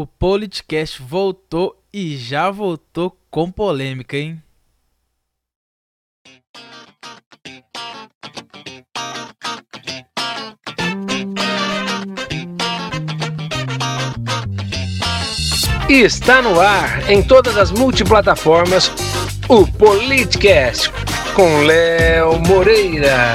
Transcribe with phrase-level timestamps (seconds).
[0.00, 4.42] O Politicast voltou e já voltou com polêmica, hein?
[15.86, 18.90] E está no ar em todas as multiplataformas
[19.50, 20.90] o Politicast
[21.34, 23.34] com Léo Moreira.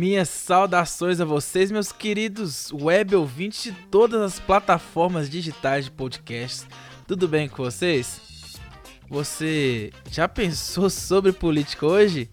[0.00, 6.66] Minhas saudações a vocês, meus queridos web ouvintes de todas as plataformas digitais de podcasts.
[7.06, 8.18] Tudo bem com vocês?
[9.10, 12.30] Você já pensou sobre política hoje?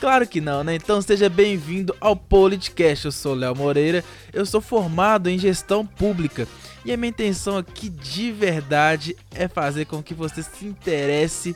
[0.00, 0.74] Claro que não, né?
[0.74, 3.04] Então seja bem-vindo ao Politicast.
[3.04, 6.48] Eu sou Léo Moreira, eu sou formado em gestão pública
[6.84, 11.54] e a minha intenção aqui de verdade é fazer com que você se interesse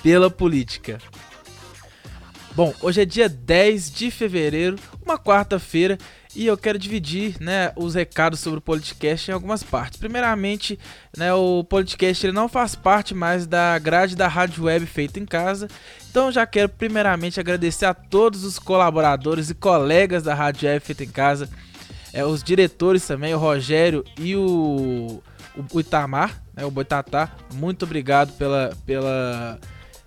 [0.00, 1.00] pela política.
[2.54, 5.96] Bom, hoje é dia 10 de fevereiro, uma quarta-feira,
[6.36, 9.98] e eu quero dividir né, os recados sobre o Politicast em algumas partes.
[9.98, 10.78] Primeiramente,
[11.16, 15.24] né, o Politicast ele não faz parte mais da grade da Rádio Web feita em
[15.24, 15.66] casa,
[16.10, 21.04] então já quero primeiramente agradecer a todos os colaboradores e colegas da Rádio Web feita
[21.04, 21.48] em casa,
[22.12, 25.22] é, os diretores também, o Rogério e o,
[25.72, 27.34] o Itamar, né, o Boitatá.
[27.54, 29.58] Muito obrigado pela, pela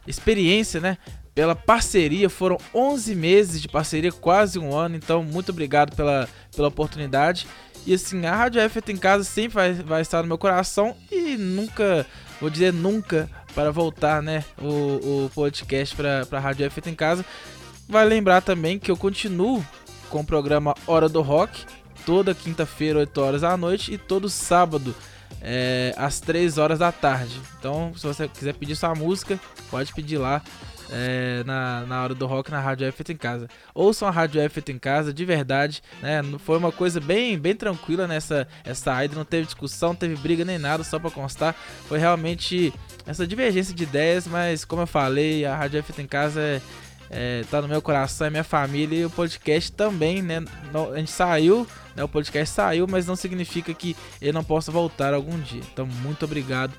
[0.05, 0.99] experiência, né?
[1.35, 2.29] Pela parceria.
[2.29, 4.95] Foram 11 meses de parceria, quase um ano.
[4.95, 7.45] Então, muito obrigado pela, pela oportunidade.
[7.85, 11.37] E assim, a Rádio F em casa sempre vai, vai estar no meu coração e
[11.37, 12.07] nunca,
[12.41, 17.23] vou dizer nunca, para voltar, né, o, o podcast para a Rádio F em casa.
[17.87, 19.63] Vai lembrar também que eu continuo
[20.09, 21.63] com o programa Hora do Rock,
[22.05, 24.95] toda quinta-feira, 8 horas da noite, e todo sábado,
[25.41, 27.39] é, às 3 horas da tarde.
[27.59, 29.39] Então, se você quiser pedir sua música,
[29.69, 30.41] pode pedir lá
[30.91, 33.47] é, na, na hora do rock na Rádio F em casa.
[33.73, 36.21] Ouçam a Rádio F em casa, de verdade, né?
[36.39, 40.45] Foi uma coisa bem, bem tranquila nessa essa ida, não teve discussão, não teve briga
[40.45, 41.55] nem nada, só para constar.
[41.87, 42.73] Foi realmente
[43.05, 46.61] essa divergência de ideias, mas como eu falei, a Rádio F em casa é,
[47.09, 50.43] é, tá no meu coração, é minha família e o podcast também, né?
[50.93, 52.03] A gente saiu, né?
[52.03, 55.61] O podcast saiu, mas não significa que ele não possa voltar algum dia.
[55.71, 56.73] Então, muito obrigado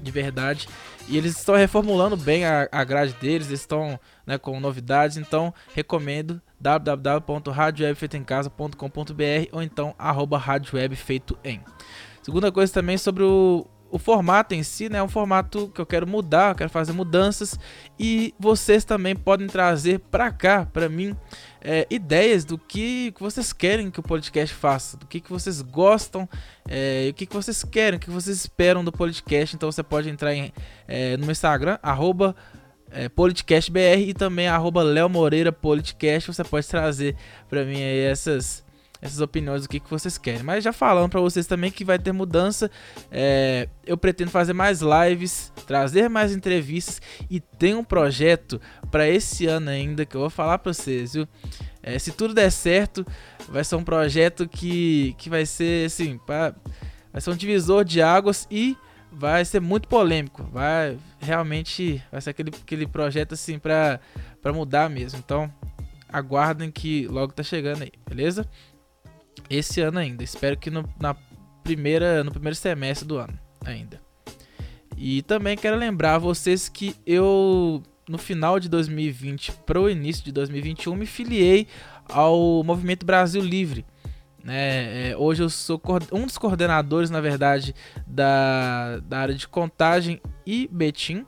[0.00, 0.68] de verdade.
[1.08, 5.54] E eles estão reformulando bem a, a grade deles, eles estão né, com novidades, então
[5.74, 10.38] recomendo www.radiowebfeitoemcasa.com.br ou então arroba
[11.42, 11.62] em.
[12.22, 14.98] Segunda coisa também sobre o, o formato em si, né?
[14.98, 17.58] É um formato que eu quero mudar, eu quero fazer mudanças
[17.98, 21.16] e vocês também podem trazer para cá, para mim,
[21.60, 25.62] é, ideias do que, que vocês querem que o podcast faça, do que, que vocês
[25.62, 26.28] gostam,
[26.68, 29.56] é, o que, que vocês querem, o que vocês esperam do podcast.
[29.56, 30.52] Então você pode entrar em,
[30.86, 32.36] é, no meu Instagram, arroba
[32.90, 34.84] é, politicastbr e também arroba.
[34.84, 37.16] Você pode trazer
[37.48, 38.64] para mim essas
[39.00, 40.42] essas opiniões do que, que vocês querem.
[40.42, 42.70] Mas já falando para vocês também que vai ter mudança,
[43.10, 47.00] é, eu pretendo fazer mais lives, trazer mais entrevistas
[47.30, 48.60] e tem um projeto
[48.90, 51.28] para esse ano ainda que eu vou falar para vocês, viu?
[51.82, 53.06] É, se tudo der certo,
[53.48, 56.54] vai ser um projeto que, que vai ser assim, pra,
[57.12, 58.76] vai ser um divisor de águas e
[59.10, 60.42] vai ser muito polêmico.
[60.52, 64.00] Vai realmente vai ser aquele, aquele projeto assim para
[64.52, 65.18] mudar mesmo.
[65.18, 65.52] Então,
[66.08, 68.48] aguardem que logo tá chegando aí, beleza?
[69.48, 70.22] Esse ano ainda.
[70.22, 71.14] Espero que no, na
[71.62, 74.00] primeira, no primeiro semestre do ano ainda.
[74.96, 80.32] E também quero lembrar vocês que eu no final de 2020 para o início de
[80.32, 81.68] 2021 me filiei
[82.08, 83.84] ao Movimento Brasil Livre.
[84.46, 87.74] É, é, hoje eu sou um dos coordenadores, na verdade,
[88.06, 91.26] da, da área de contagem e Betim.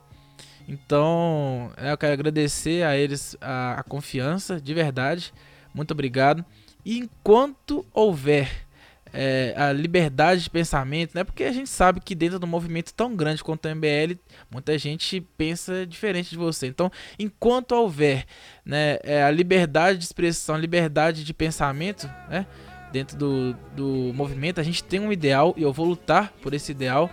[0.66, 5.34] Então, eu quero agradecer a eles a, a confiança, de verdade.
[5.74, 6.44] Muito obrigado.
[6.84, 8.68] Enquanto houver
[9.12, 11.24] é, a liberdade de pensamento, né?
[11.24, 14.16] Porque a gente sabe que dentro de um movimento tão grande quanto o MBL,
[14.50, 16.66] muita gente pensa diferente de você.
[16.66, 18.24] Então, enquanto houver
[18.64, 22.46] né, é, a liberdade de expressão, liberdade de pensamento, né?
[22.92, 26.72] Dentro do, do movimento, a gente tem um ideal e eu vou lutar por esse
[26.72, 27.08] ideal.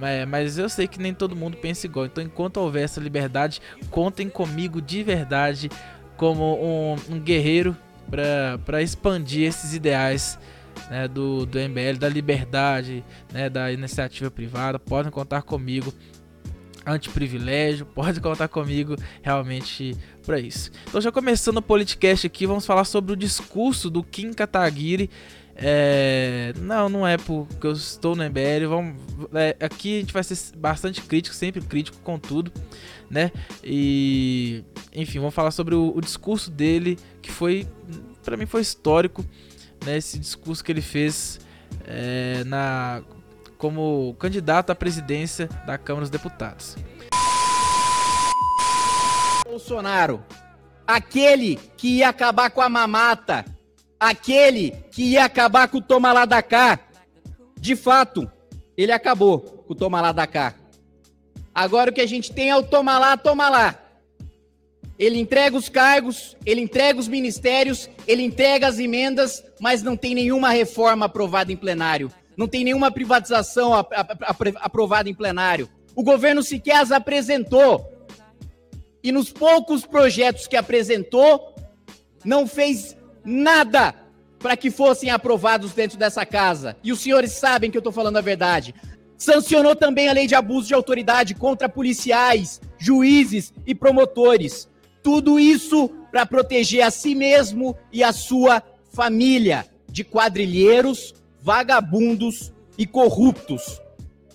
[0.00, 2.06] É, mas eu sei que nem todo mundo pensa igual.
[2.06, 5.68] Então, enquanto houver essa liberdade, contem comigo de verdade
[6.16, 7.76] como um, um guerreiro
[8.10, 10.38] para expandir esses ideais
[10.90, 14.78] né, do, do MBL, da liberdade, né, da iniciativa privada.
[14.78, 15.92] Podem contar comigo.
[16.86, 20.70] Antiprivilégio, pode contar comigo realmente para isso.
[20.88, 25.10] Então, já começando o podcast aqui, vamos falar sobre o discurso do Kim Kataguiri
[25.54, 28.66] É, não, não é porque eu estou no MBL.
[28.66, 28.96] Vamos,
[29.34, 32.50] é, aqui a gente vai ser bastante crítico, sempre crítico com tudo,
[33.10, 33.32] né?
[33.62, 34.64] E
[34.94, 37.66] enfim, vamos falar sobre o, o discurso dele, que foi,
[38.24, 39.24] para mim, foi histórico,
[39.84, 39.96] né?
[39.96, 41.40] Esse discurso que ele fez
[41.86, 43.02] é, na
[43.58, 46.76] como candidato à presidência da Câmara dos Deputados.
[49.44, 50.24] Bolsonaro,
[50.86, 53.44] aquele que ia acabar com a mamata
[54.00, 56.80] aquele que ia acabar com o toma lá da cá.
[57.60, 58.28] De fato,
[58.74, 60.54] ele acabou com o toma lá da cá.
[61.54, 63.78] Agora o que a gente tem é o toma lá, toma lá.
[64.98, 70.14] Ele entrega os cargos, ele entrega os ministérios, ele entrega as emendas, mas não tem
[70.14, 72.12] nenhuma reforma aprovada em plenário.
[72.36, 75.68] Não tem nenhuma privatização aprovada em plenário.
[75.94, 77.90] O governo sequer as apresentou.
[79.02, 81.54] E nos poucos projetos que apresentou,
[82.24, 83.94] não fez nada
[84.38, 86.76] para que fossem aprovados dentro dessa casa.
[86.82, 88.74] E os senhores sabem que eu estou falando a verdade.
[89.20, 94.66] Sancionou também a lei de abuso de autoridade contra policiais, juízes e promotores.
[95.02, 98.62] Tudo isso para proteger a si mesmo e a sua
[98.94, 103.78] família de quadrilheiros, vagabundos e corruptos.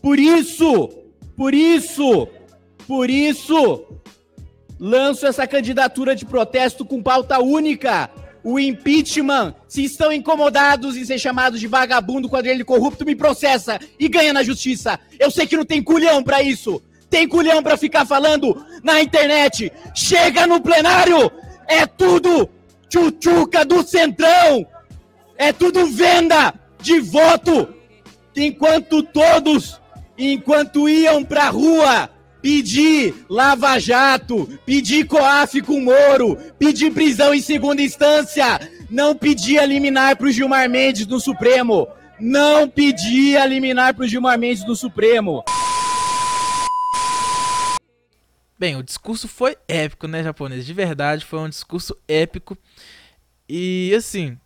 [0.04, 0.90] Por isso,
[1.36, 2.28] por isso,
[2.88, 3.86] por isso,
[4.80, 8.12] lanço essa candidatura de protesto com pauta única
[8.46, 9.56] o impeachment.
[9.68, 14.44] Se estão incomodados em ser chamados de vagabundo, quadrilha corrupto, me processa e ganha na
[14.44, 15.00] justiça.
[15.20, 16.82] Eu sei que não tem culhão para isso.
[17.10, 19.72] Tem culhão para ficar falando na internet.
[19.96, 21.32] Chega no plenário,
[21.68, 22.48] é tudo
[22.88, 24.66] tchutchuca do centrão.
[25.38, 27.74] É tudo venda de voto.
[28.36, 29.82] Enquanto todos,
[30.18, 32.10] enquanto iam pra rua,
[32.46, 40.16] pedir Lava Jato, pedir COAF com Moro, pedir prisão em segunda instância, não pedir liminar
[40.16, 41.88] para o Gilmar Mendes no Supremo.
[42.20, 45.44] Não pedir liminar para o Gilmar Mendes no Supremo.
[48.60, 50.68] Bem, o discurso foi épico, né, japonês?
[50.68, 52.56] De verdade, foi um discurso épico.
[53.50, 54.38] E assim,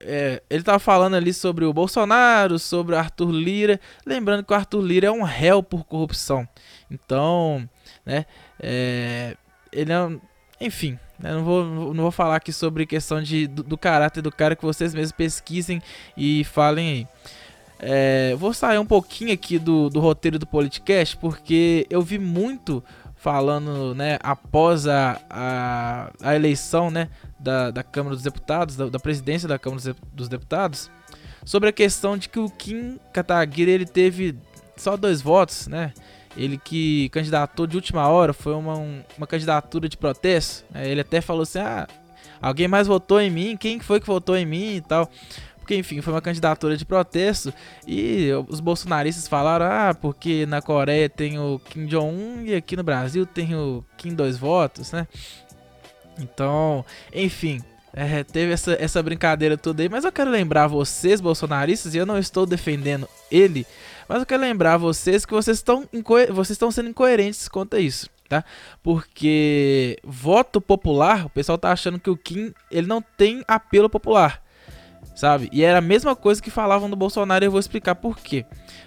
[0.00, 3.80] é, ele tava falando ali sobre o Bolsonaro, sobre o Arthur Lira.
[4.06, 6.48] Lembrando que o Arthur Lira é um réu por corrupção.
[6.90, 7.68] Então,
[8.06, 8.24] né?
[8.60, 9.36] É,
[9.72, 10.20] ele é um,
[10.60, 11.64] Enfim, né, não, vou,
[11.94, 15.12] não vou falar aqui sobre questão de, do, do caráter do cara que vocês mesmos
[15.12, 15.82] pesquisem
[16.16, 17.08] e falem aí.
[17.80, 22.82] É, vou sair um pouquinho aqui do, do roteiro do Politicast, porque eu vi muito
[23.14, 27.08] falando, né, após a, a, a eleição, né,
[27.38, 30.90] da, da Câmara dos Deputados, da, da presidência da Câmara dos Deputados,
[31.44, 34.36] sobre a questão de que o Kim Kataguiri ele teve
[34.76, 35.92] só dois votos, né?
[36.36, 40.64] Ele que candidatou de última hora, foi uma, um, uma candidatura de protesto.
[40.70, 40.88] Né?
[40.88, 41.88] Ele até falou assim: ah,
[42.40, 43.56] alguém mais votou em mim?
[43.56, 45.10] Quem foi que votou em mim e tal?
[45.58, 47.52] Porque, enfim, foi uma candidatura de protesto.
[47.86, 52.84] E os bolsonaristas falaram: ah, porque na Coreia tem o Kim Jong-un e aqui no
[52.84, 55.08] Brasil tem o Kim dois votos, né?
[56.18, 57.62] Então, enfim,
[57.92, 62.06] é, teve essa, essa brincadeira toda aí, mas eu quero lembrar vocês, bolsonaristas, e eu
[62.06, 63.66] não estou defendendo ele,
[64.08, 65.88] mas eu quero lembrar vocês que vocês estão,
[66.30, 68.44] vocês estão sendo incoerentes quanto a isso, tá?
[68.82, 74.42] Porque voto popular, o pessoal tá achando que o Kim, ele não tem apelo popular,
[75.14, 75.48] sabe?
[75.52, 78.44] E era a mesma coisa que falavam do Bolsonaro, e eu vou explicar por quê.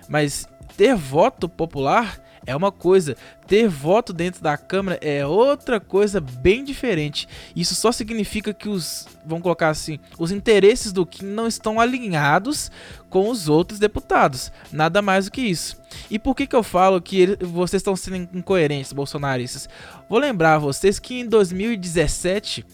[0.07, 0.47] Mas
[0.77, 3.15] ter voto popular é uma coisa,
[3.45, 7.27] ter voto dentro da Câmara é outra coisa bem diferente.
[7.55, 12.71] Isso só significa que os, vamos colocar assim, os interesses do Kim não estão alinhados
[13.10, 14.51] com os outros deputados.
[14.71, 15.79] Nada mais do que isso.
[16.10, 19.69] E por que, que eu falo que ele, vocês estão sendo incoerentes, bolsonaristas?
[20.10, 22.65] Vou lembrar vocês que em 2017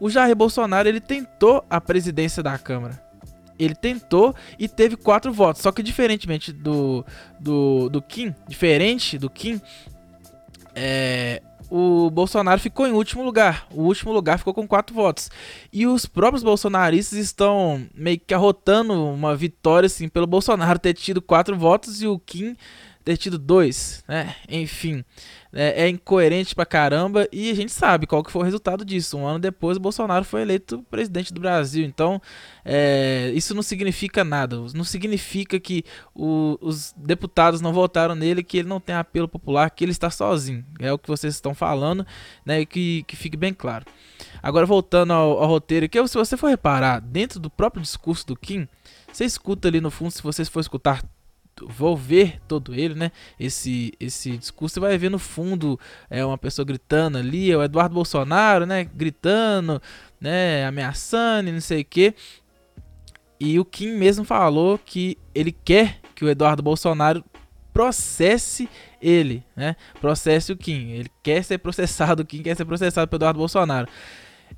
[0.00, 3.04] o Jair Bolsonaro ele tentou a presidência da Câmara
[3.58, 5.62] ele tentou e teve quatro votos.
[5.62, 7.04] Só que diferentemente do,
[7.38, 9.60] do, do Kim, diferente do Kim,
[10.74, 13.66] é, o Bolsonaro ficou em último lugar.
[13.70, 15.30] O último lugar ficou com quatro votos.
[15.72, 21.22] E os próprios bolsonaristas estão meio que arrotando uma vitória assim, pelo Bolsonaro ter tido
[21.22, 22.56] quatro votos e o Kim
[23.04, 24.34] ter tido dois, né?
[24.48, 25.04] Enfim,
[25.52, 29.18] é, é, incoerente pra caramba e a gente sabe qual que foi o resultado disso.
[29.18, 31.84] Um ano depois, Bolsonaro foi eleito presidente do Brasil.
[31.84, 32.20] Então,
[32.64, 34.56] é, isso não significa nada.
[34.74, 35.84] Não significa que
[36.14, 40.08] o, os deputados não votaram nele, que ele não tem apelo popular, que ele está
[40.08, 40.64] sozinho.
[40.80, 42.06] É o que vocês estão falando,
[42.44, 42.62] né?
[42.62, 43.84] E que, que fique bem claro.
[44.42, 48.36] Agora, voltando ao, ao roteiro, que se você for reparar, dentro do próprio discurso do
[48.36, 48.66] Kim,
[49.12, 51.02] você escuta ali no fundo, se vocês for escutar
[51.62, 53.12] vou ver todo ele, né?
[53.38, 55.78] Esse esse discurso, você vai ver no fundo
[56.10, 58.84] é uma pessoa gritando ali, é o Eduardo Bolsonaro, né?
[58.84, 59.80] Gritando,
[60.20, 60.66] né?
[60.66, 62.14] Ameaçando e não sei o que.
[63.38, 67.24] E o Kim mesmo falou que ele quer que o Eduardo Bolsonaro
[67.72, 68.68] processe
[69.02, 69.76] ele, né?
[70.00, 70.90] Processe o Kim.
[70.90, 73.88] Ele quer ser processado, o Kim quer ser processado pelo Eduardo Bolsonaro.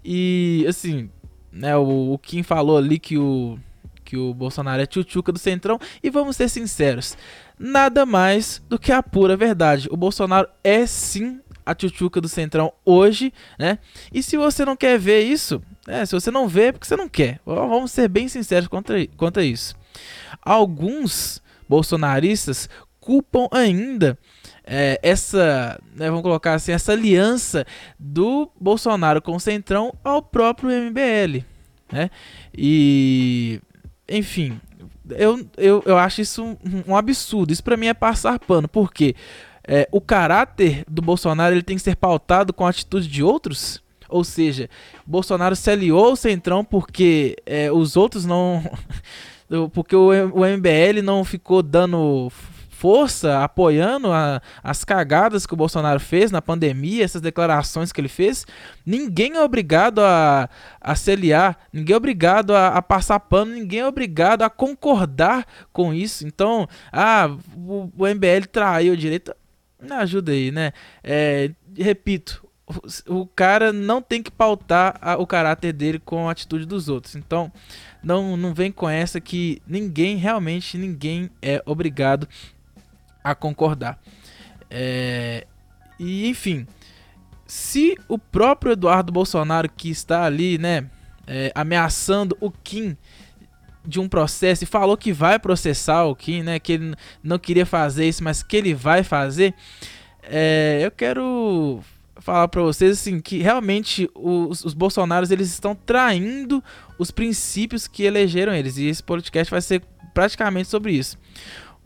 [0.04, 1.10] E assim,
[1.50, 3.58] né, o, o Kim falou ali que o
[4.06, 7.18] que o Bolsonaro é tchutchuca do Centrão e vamos ser sinceros,
[7.58, 9.88] nada mais do que a pura verdade.
[9.90, 13.78] O Bolsonaro é sim a tchutchuca do Centrão hoje, né?
[14.14, 16.96] E se você não quer ver isso, é, se você não vê, é porque você
[16.96, 17.40] não quer.
[17.44, 19.74] Vamos ser bem sinceros quanto a isso.
[20.40, 22.68] Alguns bolsonaristas
[23.00, 24.16] culpam ainda
[24.66, 27.64] é, essa, né, vamos colocar assim, essa aliança
[27.98, 31.44] do Bolsonaro com o Centrão ao próprio MBL,
[31.92, 32.10] né?
[32.56, 33.60] E,
[34.08, 34.60] enfim,
[35.10, 36.56] eu, eu, eu acho isso um,
[36.88, 37.52] um absurdo.
[37.52, 39.14] Isso para mim é passar pano, porque
[39.66, 43.82] é, o caráter do Bolsonaro ele tem que ser pautado com a atitude de outros.
[44.08, 44.70] Ou seja,
[45.04, 48.62] Bolsonaro se aliou ao Centrão porque é, os outros não.
[49.72, 52.30] porque o, o MBL não ficou dando
[52.86, 58.06] força apoiando a, as cagadas que o Bolsonaro fez na pandemia, essas declarações que ele
[58.06, 58.46] fez.
[58.86, 60.48] Ninguém é obrigado a,
[60.80, 60.94] a
[61.72, 66.28] ninguém é obrigado a, a passar pano, ninguém é obrigado a concordar com isso.
[66.28, 69.36] Então, ah, o, o MBL traiu a direita.
[69.90, 70.70] Ajuda aí, né?
[71.02, 72.46] É, repito,
[73.08, 77.14] o, cara não tem que pautar o caráter dele com a atitude dos outros.
[77.14, 77.52] Então,
[78.02, 82.28] não, não vem com essa que ninguém, realmente ninguém é obrigado
[83.26, 83.98] a concordar.
[84.70, 85.46] É,
[85.98, 86.64] e enfim,
[87.44, 90.88] se o próprio Eduardo Bolsonaro que está ali, né,
[91.26, 92.96] é, ameaçando o Kim
[93.84, 97.66] de um processo e falou que vai processar o Kim, né, que ele não queria
[97.66, 99.54] fazer isso, mas que ele vai fazer,
[100.22, 101.80] é, eu quero
[102.18, 106.62] falar para vocês assim que realmente os, os bolsonaros eles estão traindo
[106.96, 109.82] os princípios que elegeram eles e esse podcast vai ser
[110.14, 111.18] praticamente sobre isso.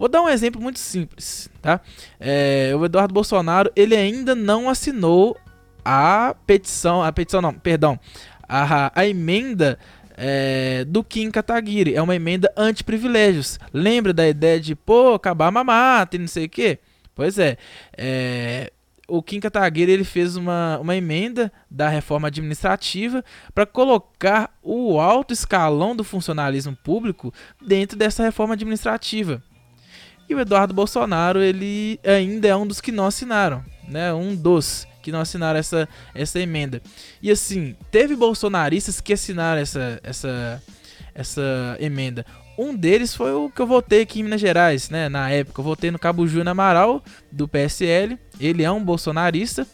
[0.01, 1.79] Vou dar um exemplo muito simples, tá?
[2.19, 5.37] É, o Eduardo Bolsonaro ele ainda não assinou
[5.85, 8.01] a petição, a petição não, perdão,
[8.49, 9.79] a, a emenda
[10.17, 11.95] é, do Kim Kataguiri.
[11.95, 13.61] É uma emenda anti-privilégios.
[13.75, 16.79] Lembra da ideia de, pô, acabar a mamata e não sei o quê?
[17.15, 17.59] Pois é,
[17.95, 18.73] é
[19.07, 23.23] o Kim Kataguiri ele fez uma, uma emenda da reforma administrativa
[23.55, 29.43] para colocar o alto escalão do funcionalismo público dentro dessa reforma administrativa.
[30.31, 34.15] E o Eduardo Bolsonaro, ele ainda é um dos que não assinaram, né?
[34.15, 36.81] Um dos que não assinaram essa, essa emenda.
[37.21, 40.63] E assim, teve bolsonaristas que assinaram essa, essa,
[41.13, 42.25] essa emenda.
[42.57, 45.09] Um deles foi o que eu votei aqui em Minas Gerais, né?
[45.09, 48.17] Na época, eu votei no Cabo Júnior Amaral, do PSL.
[48.39, 49.67] Ele é um bolsonarista.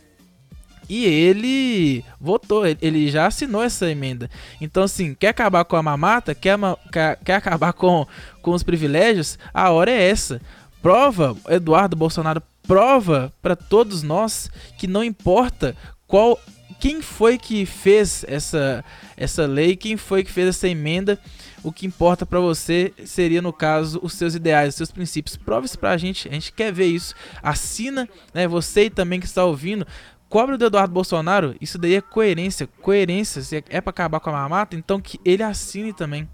[0.89, 4.31] E ele votou, ele já assinou essa emenda.
[4.61, 6.35] Então, assim, quer acabar com a mamata?
[6.35, 6.59] Quer,
[6.93, 8.07] quer, quer acabar com,
[8.41, 9.39] com os privilégios?
[9.53, 10.41] A hora é essa.
[10.81, 15.77] Prova, Eduardo Bolsonaro prova para todos nós que não importa
[16.07, 16.39] qual
[16.79, 18.85] quem foi que fez essa,
[19.17, 21.19] essa lei, quem foi que fez essa emenda,
[21.63, 25.37] o que importa para você seria, no caso, os seus ideais, os seus princípios.
[25.37, 27.15] Prove isso pra gente, a gente quer ver isso.
[27.43, 28.47] Assina, né?
[28.47, 29.87] Você também que está ouvindo,
[30.29, 32.67] cobra do Eduardo Bolsonaro, isso daí é coerência.
[32.83, 36.29] Coerência, se é para acabar com a mamata, então que ele assine também.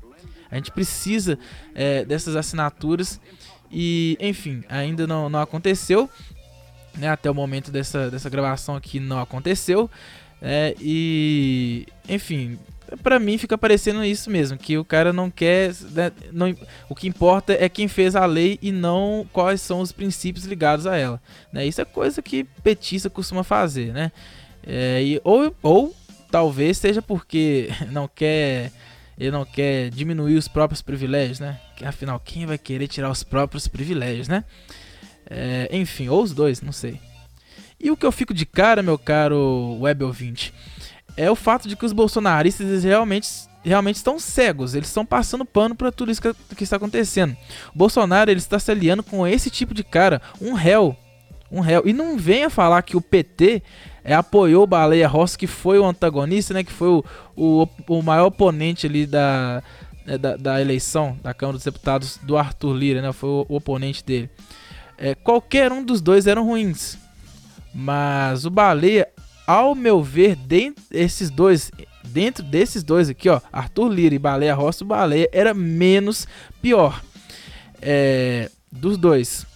[0.50, 1.38] A gente precisa
[1.75, 3.20] é, dessas assinaturas.
[3.70, 6.08] E, enfim, ainda não, não aconteceu.
[6.94, 9.90] Né, até o momento dessa, dessa gravação aqui não aconteceu.
[10.42, 12.58] É, e, enfim,
[12.96, 16.54] para mim fica parecendo isso mesmo, que o cara não quer, né, não,
[16.88, 20.87] o que importa é quem fez a lei e não quais são os princípios ligados
[20.87, 21.20] a ela.
[21.52, 21.66] Né?
[21.66, 24.12] Isso é coisa que petista costuma fazer, né?
[24.64, 25.94] É, e, ou, ou
[26.30, 28.70] talvez seja porque não quer,
[29.18, 31.61] ele não quer diminuir os próprios privilégios, né?
[31.84, 34.44] Afinal, quem vai querer tirar os próprios privilégios, né?
[35.28, 37.00] É, enfim, ou os dois, não sei.
[37.80, 40.54] E o que eu fico de cara, meu caro web ouvinte,
[41.16, 43.28] é o fato de que os bolsonaristas realmente,
[43.64, 44.75] realmente estão cegos.
[44.75, 47.37] Eles estão passando pano para tudo isso que, que, está acontecendo.
[47.75, 50.97] O Bolsonaro ele está se aliando com esse tipo de cara, um réu.
[51.50, 51.83] Um réu.
[51.85, 53.62] E não venha falar que o PT
[54.02, 57.04] é, apoiou o Baleia Rossi, que foi o antagonista, né, que foi o,
[57.37, 59.62] o, o maior oponente ali da,
[60.07, 63.57] né, da, da, eleição da Câmara dos Deputados do Arthur Lira, né, foi o, o
[63.57, 64.31] oponente dele.
[64.97, 66.97] É, qualquer um dos dois eram ruins.
[67.75, 69.09] Mas o Baleia
[69.46, 71.70] ao meu ver, dentro desses dois,
[72.04, 76.26] dentro desses dois aqui, ó, Arthur Lira e Baleia Rossi, o Baleia era menos
[76.61, 77.02] pior
[77.80, 79.46] é, dos dois.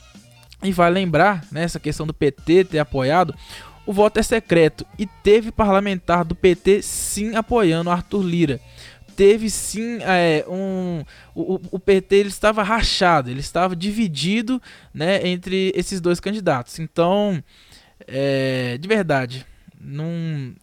[0.62, 3.34] E vai lembrar, nessa né, questão do PT ter apoiado,
[3.86, 8.60] o voto é secreto e teve parlamentar do PT sim apoiando Arthur Lira.
[9.14, 11.04] teve sim é, um.
[11.34, 14.60] O, o, PT ele estava rachado, ele estava dividido
[14.92, 16.78] né, entre esses dois candidatos.
[16.80, 17.42] Então,
[18.06, 19.46] é, de verdade,
[19.80, 20.54] não,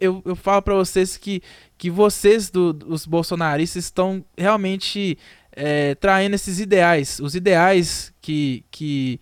[0.00, 1.42] eu, eu falo para vocês que,
[1.76, 5.18] que vocês, do, os bolsonaristas, estão realmente
[5.52, 7.20] é, traindo esses ideais.
[7.20, 8.64] Os ideais que.
[8.70, 9.20] que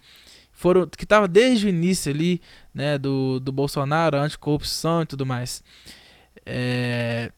[0.53, 2.41] foram que estava desde o início ali,
[2.75, 5.63] né, do, do Bolsonaro, anticorrupção e tudo mais.
[6.45, 7.31] É,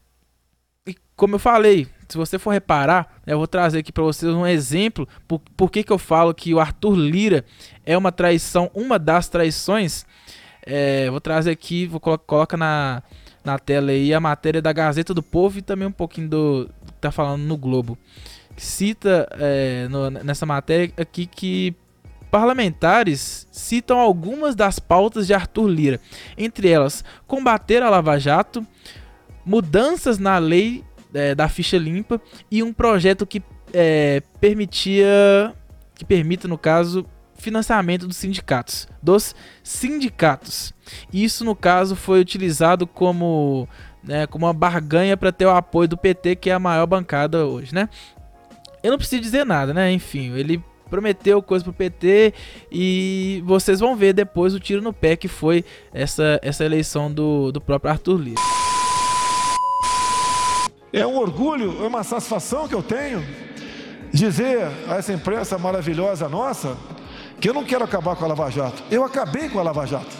[0.87, 4.45] e como eu falei, se você for reparar, eu vou trazer aqui para vocês um
[4.45, 7.45] exemplo por, por que, que eu falo que o Arthur Lira
[7.85, 10.05] é uma traição, uma das traições.
[10.65, 13.01] É, vou trazer aqui, vou colo coloca na,
[13.43, 16.93] na tela aí a matéria da Gazeta do Povo e também um pouquinho do que
[17.01, 17.97] tá falando no Globo.
[18.57, 21.75] Cita é, no, nessa matéria aqui que
[22.29, 25.99] parlamentares citam algumas das pautas de Arthur Lira,
[26.37, 28.65] entre elas combater a Lava Jato,
[29.45, 35.53] mudanças na lei é, da ficha limpa e um projeto que é, permitia,
[35.95, 37.05] que permita no caso
[37.41, 40.73] financiamento dos sindicatos, dos sindicatos.
[41.11, 43.67] Isso no caso foi utilizado como
[44.03, 47.45] né, como uma barganha para ter o apoio do PT, que é a maior bancada
[47.45, 47.89] hoje, né?
[48.83, 49.91] Eu não preciso dizer nada, né?
[49.91, 52.33] Enfim, ele prometeu coisa pro PT
[52.71, 57.51] e vocês vão ver depois o tiro no pé que foi essa, essa eleição do,
[57.51, 58.41] do próprio Arthur Lira.
[60.91, 63.23] É um orgulho, é uma satisfação que eu tenho
[64.11, 66.75] dizer a essa imprensa maravilhosa nossa
[67.41, 68.83] que eu não quero acabar com a Lava Jato.
[68.91, 70.15] Eu acabei com a Lava Jato.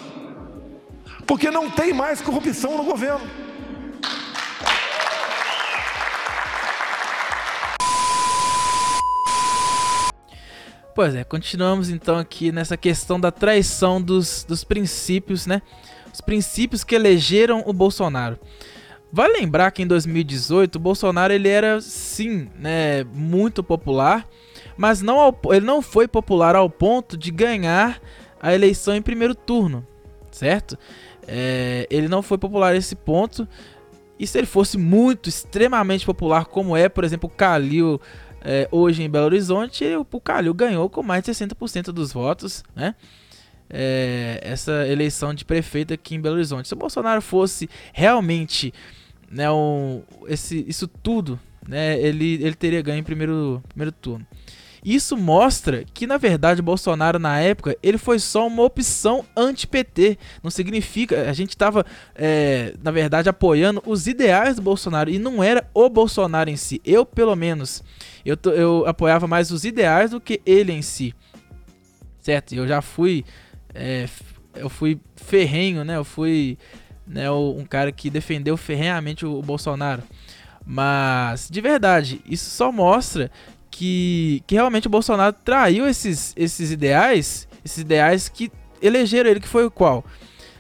[1.27, 3.21] Porque não tem mais corrupção no governo.
[10.95, 15.61] Pois é, continuamos então aqui nessa questão da traição dos, dos princípios, né?
[16.11, 18.39] Os princípios que elegeram o Bolsonaro.
[19.13, 24.27] Vale lembrar que em 2018 o Bolsonaro ele era sim, né, muito popular,
[24.81, 28.01] mas não ao, ele não foi popular ao ponto de ganhar
[28.41, 29.85] a eleição em primeiro turno,
[30.31, 30.75] certo?
[31.27, 33.47] É, ele não foi popular a esse ponto.
[34.17, 38.01] E se ele fosse muito, extremamente popular, como é, por exemplo, o Calil
[38.43, 42.95] é, hoje em Belo Horizonte, o Calil ganhou com mais de 60% dos votos, né?
[43.69, 46.67] É, essa eleição de prefeito aqui em Belo Horizonte.
[46.67, 48.73] Se o Bolsonaro fosse realmente
[49.29, 54.25] né, um, esse, isso tudo, né, ele, ele teria ganho em primeiro, primeiro turno.
[54.84, 60.17] Isso mostra que, na verdade, Bolsonaro, na época, ele foi só uma opção anti-PT.
[60.41, 61.30] Não significa.
[61.30, 65.88] A gente estava, é, na verdade, apoiando os ideais do Bolsonaro e não era o
[65.88, 66.82] Bolsonaro em si.
[66.84, 67.84] Eu, pelo menos,
[68.26, 71.13] eu, eu apoiava mais os ideais do que ele em si.
[72.20, 72.56] Certo?
[72.56, 73.24] Eu já fui.
[73.76, 74.10] É,
[74.56, 75.96] eu fui ferrenho, né?
[75.96, 76.58] Eu fui
[77.06, 80.02] né, um cara que defendeu ferrenhamente o, o Bolsonaro.
[80.65, 83.32] Mas, de verdade, isso só mostra
[83.71, 89.47] que, que realmente o Bolsonaro traiu esses, esses ideais, esses ideais que elegeram ele, que
[89.47, 90.03] foi o qual?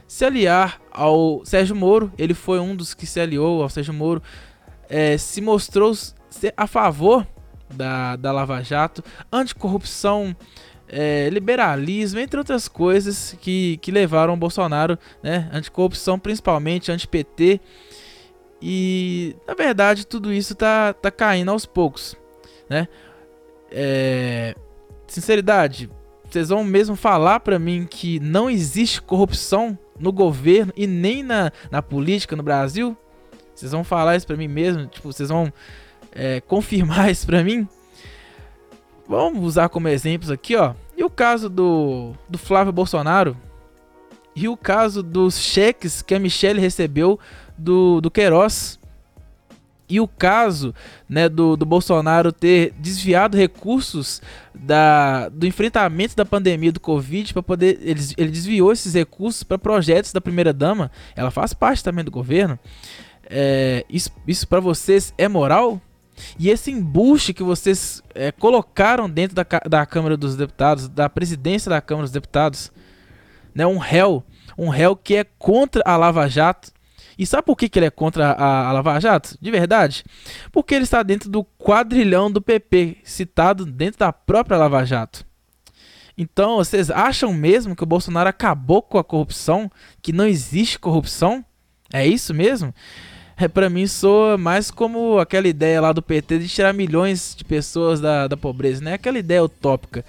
[0.07, 4.23] Se aliar ao Sérgio Moro, ele foi um dos que se aliou ao Sérgio Moro,
[4.89, 5.93] é, se mostrou
[6.55, 7.27] a favor
[7.73, 10.35] da, da Lava Jato, anticorrupção,
[10.87, 17.61] é, liberalismo, entre outras coisas que, que levaram o Bolsonaro, né, anticorrupção principalmente, anti-PT,
[18.61, 22.15] e na verdade tudo isso tá, tá caindo aos poucos,
[22.71, 22.87] né?
[23.69, 24.55] É,
[25.05, 25.89] sinceridade,
[26.29, 31.51] vocês vão mesmo falar para mim que não existe corrupção no governo e nem na,
[31.69, 32.95] na política no Brasil?
[33.53, 34.87] Vocês vão falar isso para mim mesmo?
[34.87, 35.51] Tipo, vocês vão
[36.13, 37.67] é, confirmar isso para mim?
[39.05, 40.73] Vamos usar como exemplos aqui, ó.
[40.95, 43.35] E o caso do, do Flávio Bolsonaro?
[44.33, 47.19] E o caso dos cheques que a Michelle recebeu
[47.57, 48.79] do, do Queiroz?
[49.91, 50.73] E o caso
[51.09, 54.21] né, do, do Bolsonaro ter desviado recursos
[54.55, 57.77] da, do enfrentamento da pandemia do Covid para poder.
[57.81, 60.89] Ele, ele desviou esses recursos para projetos da primeira dama.
[61.13, 62.57] Ela faz parte também do governo.
[63.29, 65.81] É, isso isso para vocês é moral?
[66.39, 71.69] E esse embuste que vocês é, colocaram dentro da, da Câmara dos Deputados, da presidência
[71.69, 72.71] da Câmara dos Deputados,
[73.53, 74.23] né, um réu,
[74.57, 76.71] um réu que é contra a Lava Jato,
[77.21, 79.37] e sabe por que, que ele é contra a, a Lava Jato?
[79.39, 80.03] De verdade?
[80.51, 85.23] Porque ele está dentro do quadrilhão do PP, citado dentro da própria Lava Jato.
[86.17, 89.69] Então, vocês acham mesmo que o Bolsonaro acabou com a corrupção?
[90.01, 91.45] Que não existe corrupção?
[91.93, 92.73] É isso mesmo?
[93.37, 97.45] É, para mim soa mais como aquela ideia lá do PT de tirar milhões de
[97.45, 98.93] pessoas da, da pobreza, né?
[98.93, 100.03] Aquela ideia utópica.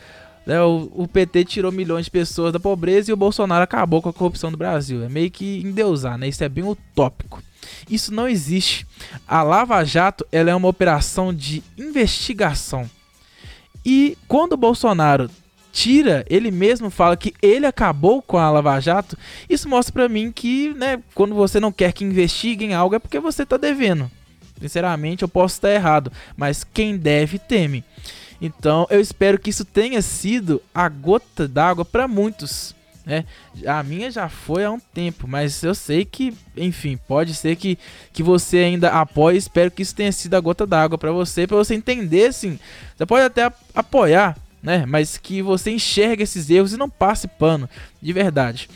[0.47, 0.61] Né?
[0.61, 4.13] O, o, PT tirou milhões de pessoas da pobreza e o Bolsonaro acabou com a
[4.13, 5.03] corrupção do Brasil.
[5.05, 6.29] É meio que endeusar, né?
[6.29, 7.43] Isso é bem utópico.
[7.89, 8.87] Isso não existe.
[9.27, 12.91] A Lava Jato ela é uma operação de investigação.
[13.85, 15.31] E quando o Bolsonaro
[15.73, 19.17] tira, ele mesmo fala que ele acabou com a Lava Jato,
[19.49, 23.19] isso mostra para mim que, né, quando você não quer que investiguem algo é porque
[23.19, 24.11] você tá devendo.
[24.61, 27.83] Sinceramente, eu posso estar errado, mas quem deve teme.
[28.43, 32.75] Então, eu espero que isso tenha sido a gota d'água para muitos.
[33.07, 33.25] Né?
[33.65, 37.79] A minha já foi há um tempo, mas eu sei que, enfim, pode ser que,
[38.13, 39.37] que você ainda apoie.
[39.37, 42.59] Espero que isso tenha sido a gota d'água para você, para você entender, assim.
[42.97, 44.85] Você pode até apoiar, né?
[44.87, 47.71] Mas que você enxergue esses erros e não passe pano,
[48.03, 48.69] de verdade.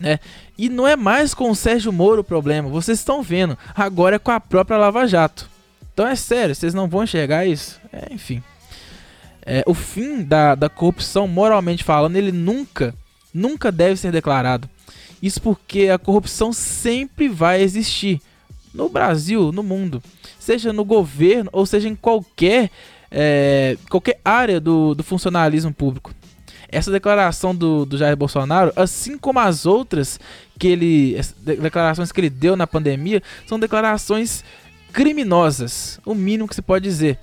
[0.00, 0.18] Né?
[0.58, 4.18] E não é mais com o Sérgio Moro o problema, vocês estão vendo, agora é
[4.18, 5.48] com a própria Lava Jato.
[5.92, 7.80] Então é sério, vocês não vão enxergar isso?
[7.92, 8.42] É, enfim.
[9.46, 12.94] É, o fim da, da corrupção, moralmente falando, ele nunca,
[13.32, 14.68] nunca deve ser declarado.
[15.22, 18.20] Isso porque a corrupção sempre vai existir.
[18.72, 20.02] No Brasil, no mundo.
[20.38, 22.70] Seja no governo ou seja em qualquer
[23.10, 26.12] é, qualquer área do, do funcionalismo público.
[26.68, 30.18] Essa declaração do, do Jair Bolsonaro, assim como as outras
[30.58, 34.42] que ele, declarações que ele deu na pandemia, são declarações
[34.92, 37.16] criminosas, o mínimo que se pode dizer.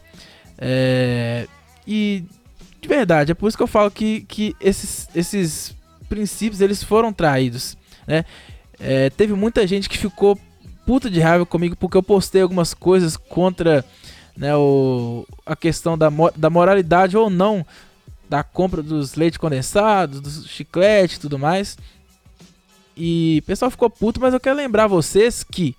[0.57, 1.47] É,
[1.87, 2.23] e
[2.81, 5.75] de verdade, é por isso que eu falo que, que esses, esses
[6.09, 7.77] princípios eles foram traídos.
[8.07, 8.25] Né?
[8.79, 10.37] É, teve muita gente que ficou
[10.85, 13.85] puta de raiva comigo porque eu postei algumas coisas contra
[14.35, 17.65] né, o, a questão da, da moralidade ou não
[18.27, 21.77] da compra dos leite condensados, dos chiclete e tudo mais.
[22.97, 25.75] E o pessoal ficou puto, mas eu quero lembrar vocês que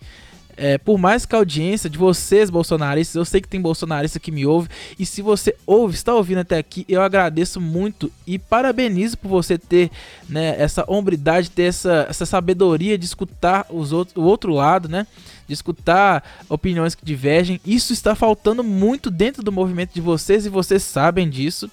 [0.63, 4.31] é, por mais que a audiência de vocês, bolsonaristas, eu sei que tem bolsonarista que
[4.31, 9.19] me ouve, e se você ouve, está ouvindo até aqui, eu agradeço muito e parabenizo
[9.19, 9.91] por você ter
[10.29, 15.05] né, essa hombridade, ter essa, essa sabedoria de escutar os outros, o outro lado, né?
[15.49, 17.61] De escutar opiniões que divergem.
[17.67, 21.69] Isso está faltando muito dentro do movimento de vocês e vocês sabem disso,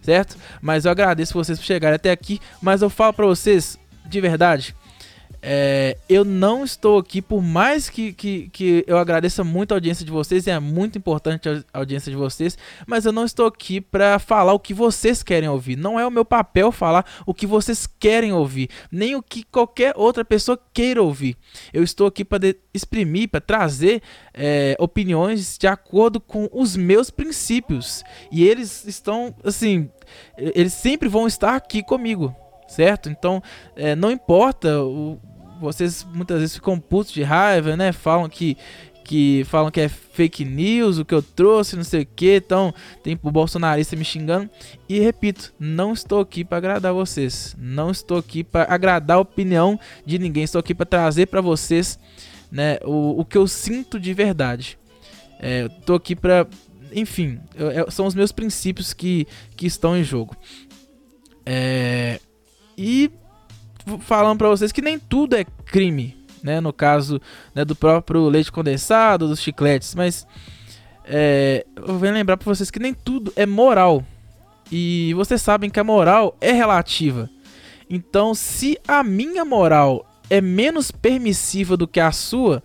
[0.00, 0.36] certo?
[0.62, 4.76] Mas eu agradeço vocês por chegarem até aqui, mas eu falo para vocês, de verdade,
[5.40, 10.04] é, eu não estou aqui, por mais que, que, que eu agradeça muito a audiência
[10.04, 13.80] de vocês, e é muito importante a audiência de vocês, mas eu não estou aqui
[13.80, 15.76] para falar o que vocês querem ouvir.
[15.76, 19.92] Não é o meu papel falar o que vocês querem ouvir, nem o que qualquer
[19.96, 21.36] outra pessoa queira ouvir.
[21.72, 24.02] Eu estou aqui para exprimir, para trazer
[24.34, 28.02] é, opiniões de acordo com os meus princípios.
[28.30, 29.88] E eles estão, assim,
[30.36, 32.34] eles sempre vão estar aqui comigo
[32.68, 33.08] certo?
[33.08, 33.42] Então,
[33.74, 35.18] é, não importa, o,
[35.60, 37.92] vocês muitas vezes ficam putos de raiva, né?
[37.92, 38.56] Falam que
[39.08, 42.74] que falam que é fake news, o que eu trouxe, não sei o que, então
[43.02, 44.50] tem o bolsonarista me xingando.
[44.86, 49.80] E repito, não estou aqui para agradar vocês, não estou aqui para agradar a opinião
[50.04, 51.98] de ninguém, estou aqui para trazer para vocês,
[52.52, 54.78] né, o, o que eu sinto de verdade.
[55.40, 56.46] É, estou aqui para,
[56.92, 59.26] enfim, eu, eu, são os meus princípios que,
[59.56, 60.36] que estão em jogo.
[61.46, 62.20] É,
[62.78, 63.10] e
[64.00, 66.60] falando para vocês que nem tudo é crime, né?
[66.60, 67.20] No caso
[67.52, 70.24] né, do próprio leite condensado, dos chicletes, mas
[71.04, 74.04] é, eu venho lembrar para vocês que nem tudo é moral.
[74.70, 77.28] E vocês sabem que a moral é relativa.
[77.90, 82.62] Então, se a minha moral é menos permissiva do que a sua,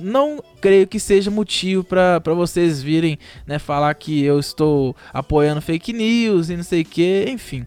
[0.00, 5.92] não creio que seja motivo para vocês virem né, falar que eu estou apoiando fake
[5.92, 7.66] news e não sei o que, enfim.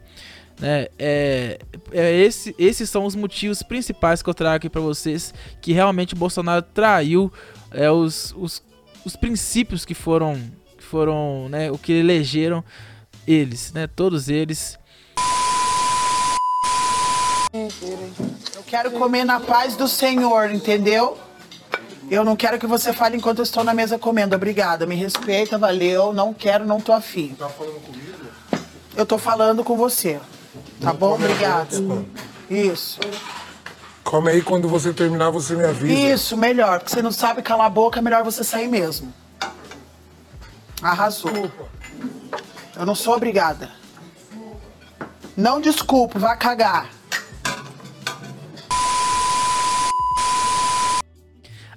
[0.60, 0.88] Né?
[0.98, 1.60] É,
[1.92, 6.14] é esse, esses são os motivos principais que eu trago aqui para vocês que realmente
[6.14, 7.32] o Bolsonaro traiu
[7.72, 8.64] é, os, os,
[9.04, 10.42] os princípios que foram,
[10.78, 12.64] que foram né, o que elegeram
[13.28, 14.80] eles, né, todos eles.
[17.54, 21.18] Eu quero comer na paz do Senhor, entendeu?
[22.10, 24.36] Eu não quero que você fale enquanto eu estou na mesa comendo.
[24.36, 26.14] Obrigada, me respeita, valeu.
[26.14, 27.34] Não quero, não tô afim.
[27.34, 28.06] Tá falando comigo?
[28.96, 30.20] Eu tô falando com você.
[30.82, 31.16] Tá bom?
[31.16, 31.76] Obrigada.
[32.50, 33.00] Isso.
[34.04, 35.94] Come aí, quando você terminar, você me avisa.
[35.94, 36.80] Isso, melhor.
[36.80, 39.12] Porque você não sabe calar a boca, é melhor você sair mesmo.
[40.82, 41.52] Arrasou.
[42.76, 43.72] Eu não sou obrigada.
[45.36, 46.90] Não desculpe, vá cagar.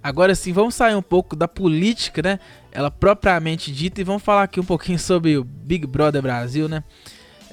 [0.02, 2.40] Agora sim, vamos sair um pouco da política, né?
[2.70, 6.84] Ela propriamente dita e vamos falar aqui um pouquinho sobre o Big Brother Brasil, né?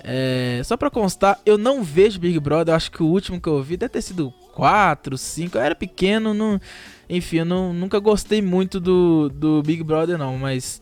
[0.07, 2.71] É, só pra constar, eu não vejo Big Brother.
[2.71, 5.57] Eu acho que o último que eu vi deve ter sido 4, 5.
[5.57, 6.61] Eu era pequeno, não,
[7.09, 10.37] enfim, eu não, nunca gostei muito do, do Big Brother, não.
[10.37, 10.79] Mas.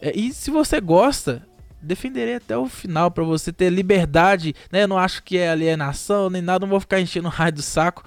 [0.00, 1.44] É, e se você gosta,
[1.80, 4.54] defenderei até o final para você ter liberdade.
[4.70, 4.84] Né?
[4.84, 7.62] Eu não acho que é alienação nem nada, não vou ficar enchendo o raio do
[7.62, 8.04] saco.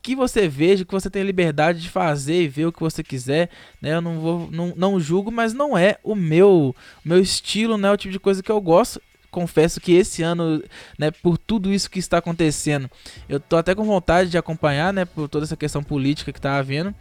[0.00, 3.50] que você veja, que você tenha liberdade de fazer e ver o que você quiser,
[3.82, 3.92] né?
[3.92, 7.92] Eu não vou, não, não julgo, mas não é o meu, meu estilo, não é
[7.92, 8.98] o tipo de coisa que eu gosto.
[9.30, 10.62] Confesso que esse ano,
[10.98, 12.90] né, por tudo isso que está acontecendo,
[13.28, 16.56] eu tô até com vontade de acompanhar, né, por toda essa questão política que tá
[16.56, 16.94] havendo.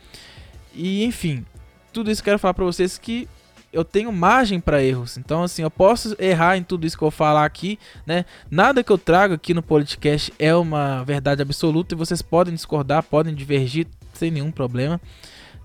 [0.73, 1.45] E enfim,
[1.91, 3.27] tudo isso quero falar para vocês que
[3.71, 5.17] eu tenho margem para erros.
[5.17, 8.25] Então, assim, eu posso errar em tudo isso que eu falar aqui, né?
[8.49, 13.03] Nada que eu trago aqui no podcast é uma verdade absoluta e vocês podem discordar,
[13.03, 14.99] podem divergir sem nenhum problema,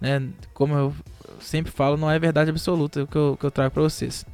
[0.00, 0.22] né?
[0.52, 0.94] Como eu
[1.40, 4.26] sempre falo, não é verdade absoluta o que eu, que eu trago para vocês.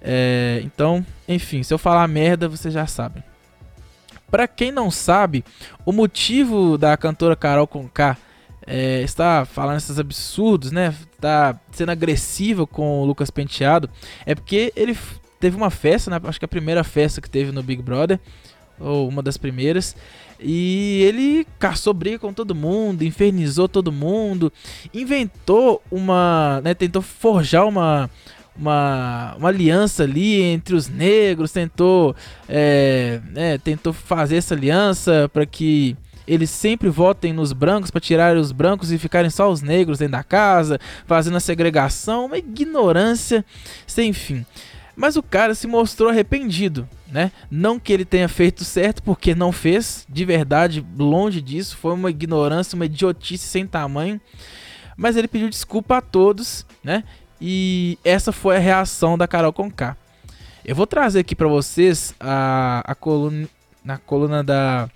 [0.00, 3.22] É, então, enfim, se eu falar merda, vocês já sabem.
[4.30, 5.44] Para quem não sabe,
[5.84, 8.16] o motivo da cantora Carol Conká
[8.66, 10.94] é, está falando esses absurdos, né?
[11.12, 13.88] Está sendo agressiva com o Lucas Penteado,
[14.24, 14.96] é porque ele
[15.38, 16.20] teve uma festa, né?
[16.24, 18.18] acho que a primeira festa que teve no Big Brother,
[18.80, 19.96] ou uma das primeiras,
[20.40, 24.52] e ele caçou briga com todo mundo, infernizou todo mundo,
[24.92, 26.74] inventou uma, né?
[26.74, 28.10] Tentou forjar uma
[28.58, 32.14] uma, uma aliança ali entre os negros, tentou,
[32.48, 38.36] é, né, tentou fazer essa aliança para que eles sempre votem nos brancos para tirar
[38.36, 43.44] os brancos e ficarem só os negros dentro da casa, fazendo a segregação, uma ignorância
[43.86, 44.44] sem fim.
[44.96, 47.30] Mas o cara se mostrou arrependido, né?
[47.50, 52.10] Não que ele tenha feito certo, porque não fez, de verdade, longe disso, foi uma
[52.10, 54.18] ignorância, uma idiotice sem tamanho.
[54.96, 57.04] Mas ele pediu desculpa a todos, né?
[57.40, 59.96] E essa foi a reação da Carol Conká.
[60.64, 63.48] Eu vou trazer aqui para vocês a, a coluna,
[63.84, 64.90] na coluna da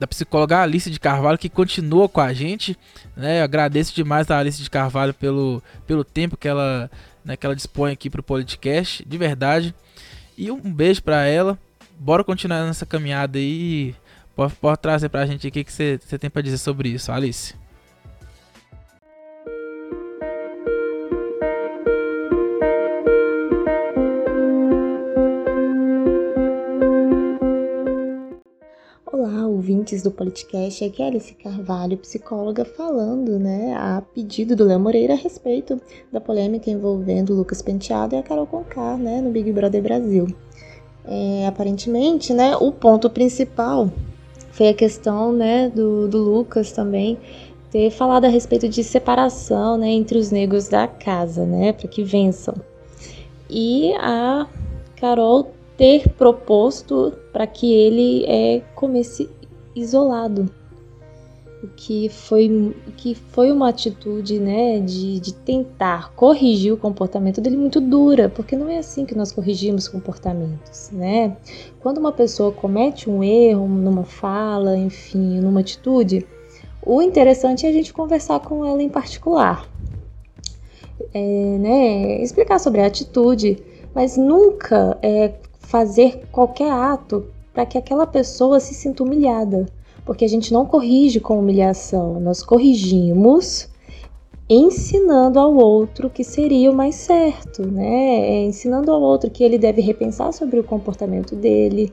[0.00, 2.76] da psicóloga Alice de Carvalho, que continua com a gente.
[3.14, 3.40] Né?
[3.40, 6.90] Eu agradeço demais a Alice de Carvalho pelo, pelo tempo que ela,
[7.22, 9.74] né, que ela dispõe aqui para o podcast, de verdade.
[10.38, 11.58] E um beijo para ela.
[11.98, 13.94] Bora continuar nessa caminhada aí.
[14.34, 17.59] Pode, pode trazer para a gente o que você tem para dizer sobre isso, Alice.
[29.60, 35.12] Ouvintes do podcast, aqui é Alice Carvalho, psicóloga, falando, né, a pedido do Léo Moreira
[35.12, 35.78] a respeito
[36.10, 40.26] da polêmica envolvendo o Lucas Penteado e a Carol Conká, né, no Big Brother Brasil.
[41.04, 43.90] É, aparentemente, né, o ponto principal
[44.50, 47.18] foi a questão, né, do, do Lucas também
[47.70, 52.02] ter falado a respeito de separação, né, entre os negros da casa, né, para que
[52.02, 52.54] vençam.
[53.50, 54.46] E a
[54.96, 59.28] Carol ter proposto para que ele é, comece
[59.80, 60.50] isolado.
[61.62, 67.56] O que foi, que foi uma atitude né, de, de tentar corrigir o comportamento dele
[67.56, 70.90] muito dura, porque não é assim que nós corrigimos comportamentos.
[70.90, 71.36] Né?
[71.80, 76.26] Quando uma pessoa comete um erro numa fala, enfim, numa atitude,
[76.82, 79.68] o interessante é a gente conversar com ela em particular.
[81.12, 83.58] É, né, explicar sobre a atitude,
[83.94, 87.26] mas nunca é, fazer qualquer ato
[87.60, 89.66] para que aquela pessoa se sinta humilhada,
[90.06, 93.68] porque a gente não corrige com humilhação, nós corrigimos
[94.48, 97.86] ensinando ao outro que seria o mais certo, né?
[97.86, 101.92] É, ensinando ao outro que ele deve repensar sobre o comportamento dele.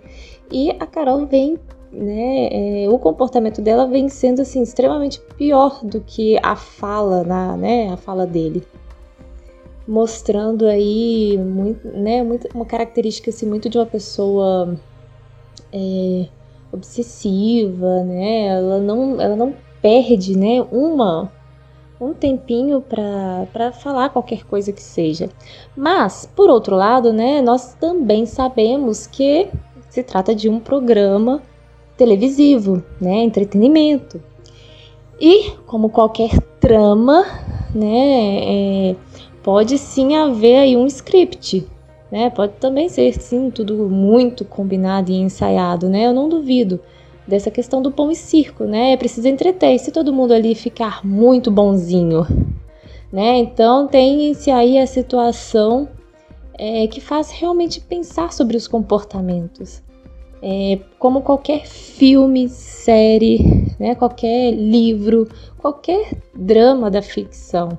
[0.49, 1.59] E a Carol vem,
[1.91, 2.47] né?
[2.85, 7.89] É, o comportamento dela vem sendo assim extremamente pior do que a fala, na, né?
[7.89, 8.63] A fala dele,
[9.85, 12.23] mostrando aí muito, né?
[12.23, 14.77] Muito, uma característica assim muito de uma pessoa
[15.71, 16.27] é,
[16.71, 18.47] obsessiva, né?
[18.47, 20.65] Ela não, ela não perde, né?
[20.71, 21.31] Uma
[21.99, 25.29] um tempinho para falar qualquer coisa que seja.
[25.75, 29.49] Mas, por outro lado, né, nós também sabemos que
[29.89, 31.41] se trata de um programa
[31.97, 34.21] televisivo, né, entretenimento.
[35.19, 37.25] E, como qualquer trama,
[37.73, 38.95] né, é,
[39.41, 41.67] pode sim haver aí um script,
[42.11, 42.29] né?
[42.29, 46.05] Pode também ser, sim, tudo muito combinado e ensaiado, né?
[46.07, 46.79] Eu não duvido
[47.27, 48.93] dessa questão do pão e circo, né?
[48.93, 49.75] É preciso entreter.
[49.75, 52.25] E se todo mundo ali ficar muito bonzinho,
[53.11, 53.37] né?
[53.37, 55.89] Então tem-se aí a situação
[56.57, 59.83] é, que faz realmente pensar sobre os comportamentos.
[60.41, 63.95] É, como qualquer filme, série, né?
[63.95, 67.77] Qualquer livro, qualquer drama da ficção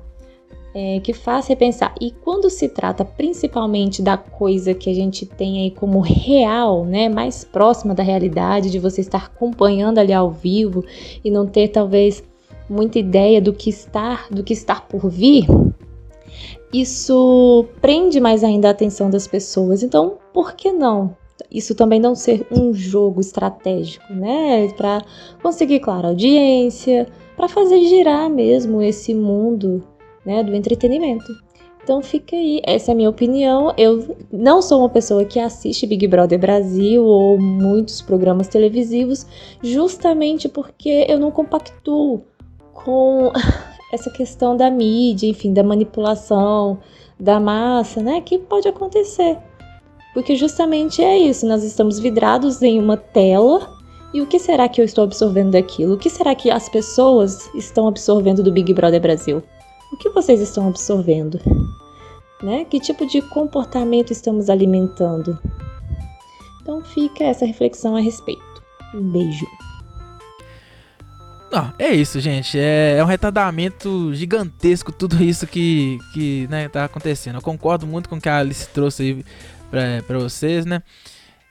[0.73, 1.93] é, que faz repensar.
[1.99, 7.09] E quando se trata principalmente da coisa que a gente tem aí como real, né,
[7.09, 10.83] mais próxima da realidade, de você estar acompanhando ali ao vivo
[11.23, 12.23] e não ter talvez
[12.69, 15.47] muita ideia do que está, do que está por vir,
[16.71, 19.81] isso prende mais ainda a atenção das pessoas.
[19.81, 21.17] Então, por que não
[21.51, 24.67] isso também não ser um jogo estratégico, né?
[24.75, 25.01] Para
[25.41, 29.83] conseguir, claro, audiência, para fazer girar mesmo esse mundo
[30.25, 31.31] né, do entretenimento.
[31.83, 33.73] Então fica aí, essa é a minha opinião.
[33.77, 39.25] Eu não sou uma pessoa que assiste Big Brother Brasil ou muitos programas televisivos,
[39.63, 42.21] justamente porque eu não compactuo
[42.73, 43.31] com
[43.91, 46.79] essa questão da mídia, enfim, da manipulação
[47.19, 49.37] da massa, né, que pode acontecer.
[50.13, 53.79] Porque justamente é isso, nós estamos vidrados em uma tela
[54.13, 55.93] e o que será que eu estou absorvendo daquilo?
[55.93, 59.43] O que será que as pessoas estão absorvendo do Big Brother Brasil?
[59.91, 61.39] O que vocês estão absorvendo?
[62.41, 62.65] Né?
[62.65, 65.37] Que tipo de comportamento estamos alimentando?
[66.61, 68.41] Então fica essa reflexão a respeito.
[68.93, 69.45] Um beijo.
[71.51, 72.59] Não, é isso, gente.
[72.59, 77.35] É, é, um retardamento gigantesco tudo isso que, que né, tá acontecendo.
[77.35, 79.25] Eu concordo muito com o que a Alice trouxe aí
[79.71, 80.83] pra, pra vocês, né?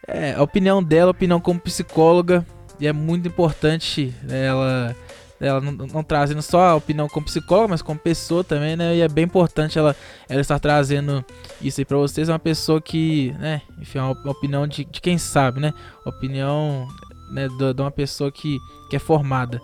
[0.07, 2.47] É, a opinião dela, a opinião como psicóloga,
[2.79, 4.95] e é muito importante ela
[5.41, 8.97] ela não, não, trazendo só a opinião como psicóloga, mas como pessoa também, né?
[8.97, 9.95] E é bem importante ela,
[10.29, 11.25] ela estar trazendo
[11.63, 12.29] isso aí pra vocês.
[12.29, 13.63] É uma pessoa que, né?
[13.81, 15.73] Enfim, é uma, opinião de, de quem sabe, né?
[16.05, 16.89] Opinião
[17.31, 18.59] né, de, de uma pessoa que,
[18.91, 19.63] que é formada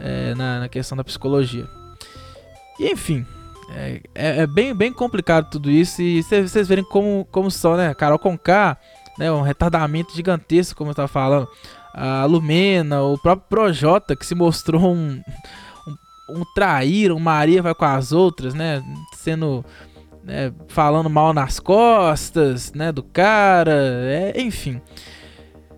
[0.00, 1.68] é, na, na, questão da psicologia.
[2.80, 3.26] E enfim,
[3.70, 6.00] é, é, é bem, bem complicado tudo isso.
[6.00, 7.92] E vocês verem como, como são, né?
[7.92, 8.78] Carol Conká,
[9.18, 9.30] né?
[9.30, 11.46] Um retardamento gigantesco, como eu tava falando
[11.94, 15.22] a Lumena, o próprio Projota, que se mostrou um,
[15.86, 18.82] um, um traíra, um Maria vai com as outras, né?
[19.16, 19.64] Sendo.
[20.22, 24.80] Né, falando mal nas costas, né, do cara, é, enfim.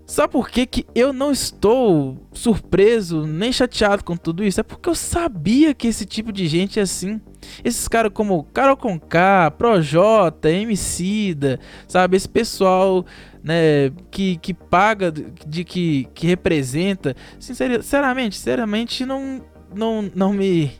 [0.06, 4.60] Sabe por que, que eu não estou surpreso nem chateado com tudo isso?
[4.60, 7.20] É porque eu sabia que esse tipo de gente é assim.
[7.64, 12.16] Esses caras como Carol Conká, Projota, Emicida, sabe?
[12.16, 13.04] Esse pessoal
[13.46, 17.14] né, que, que paga, de que, que representa.
[17.38, 19.40] Sinceramente, sinceramente, não,
[19.72, 20.72] não, não me.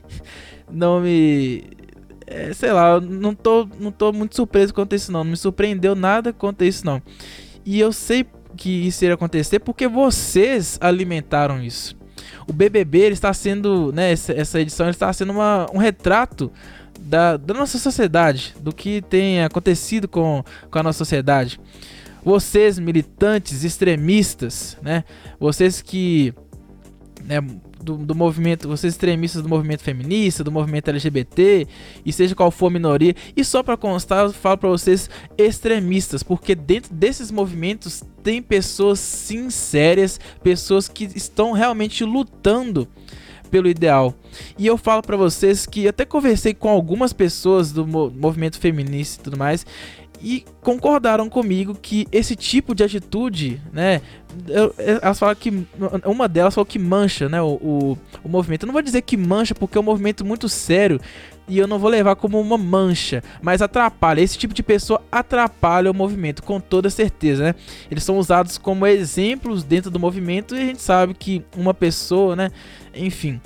[0.69, 1.63] Não me.
[2.25, 5.23] É, sei lá, não tô, não tô muito surpreso quanto isso, não.
[5.23, 7.01] Não me surpreendeu nada quanto isso, não.
[7.65, 8.25] E eu sei
[8.57, 11.95] que isso iria acontecer porque vocês alimentaram isso.
[12.45, 16.51] O BBB ele está sendo, né, essa, edição está sendo uma, um retrato
[16.99, 21.61] da, da nossa sociedade, do que tem acontecido com, com a nossa sociedade.
[22.27, 25.05] Vocês, militantes extremistas, né,
[25.39, 26.33] vocês que
[27.23, 27.39] né,
[27.81, 31.65] do, do, movimento, vocês extremistas do movimento feminista, do movimento LGBT,
[32.05, 36.21] e seja qual for a minoria, e só para constar, eu falo para vocês extremistas,
[36.21, 42.89] porque dentro desses movimentos tem pessoas sinceras, pessoas que estão realmente lutando
[43.47, 44.13] pelo ideal.
[44.57, 49.23] E eu falo para vocês que até conversei com algumas pessoas do movimento feminista e
[49.23, 49.65] tudo mais,
[50.21, 54.01] e concordaram comigo que esse tipo de atitude, né?
[55.01, 55.65] Elas falam que.
[56.05, 57.41] Uma delas falou que mancha, né?
[57.41, 58.63] O, o, o, movimento.
[58.63, 60.99] Eu não vou dizer que mancha, porque é um movimento muito sério.
[61.49, 64.19] E eu não vou levar como uma mancha, mas atrapalha.
[64.19, 67.55] Esse tipo de pessoa atrapalha o movimento, com toda certeza, né?
[67.89, 72.35] Eles são usados como exemplos dentro do movimento e a gente sabe que uma pessoa,
[72.35, 72.51] né?
[72.93, 73.39] Enfim,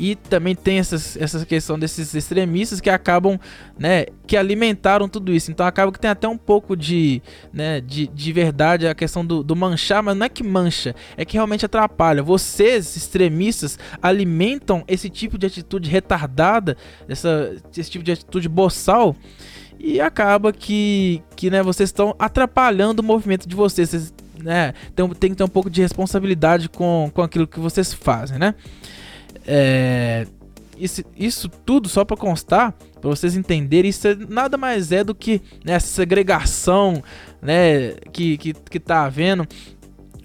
[0.00, 3.38] e também tem essas, essa questão desses extremistas que acabam,
[3.78, 5.50] né, que alimentaram tudo isso.
[5.50, 7.20] Então acaba que tem até um pouco de,
[7.52, 11.24] né, de, de verdade a questão do, do manchar, mas não é que mancha, é
[11.26, 12.22] que realmente atrapalha.
[12.22, 19.14] Vocês, extremistas, alimentam esse tipo de atitude retardada, essa, esse tipo de atitude boçal
[19.78, 23.90] e acaba que, que né, vocês estão atrapalhando o movimento de vocês.
[23.90, 27.92] Vocês né, tem, tem que ter um pouco de responsabilidade com, com aquilo que vocês
[27.92, 28.54] fazem, né?
[29.52, 30.28] É,
[30.78, 35.12] isso, isso tudo só para constar, para vocês entenderem, isso é nada mais é do
[35.12, 37.02] que né, essa segregação
[37.42, 39.44] né, que, que, que tá havendo.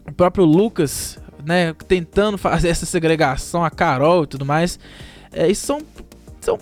[0.08, 4.80] O próprio Lucas né, tentando fazer essa segregação, a Carol e tudo mais.
[5.32, 5.82] É, isso são,
[6.40, 6.60] são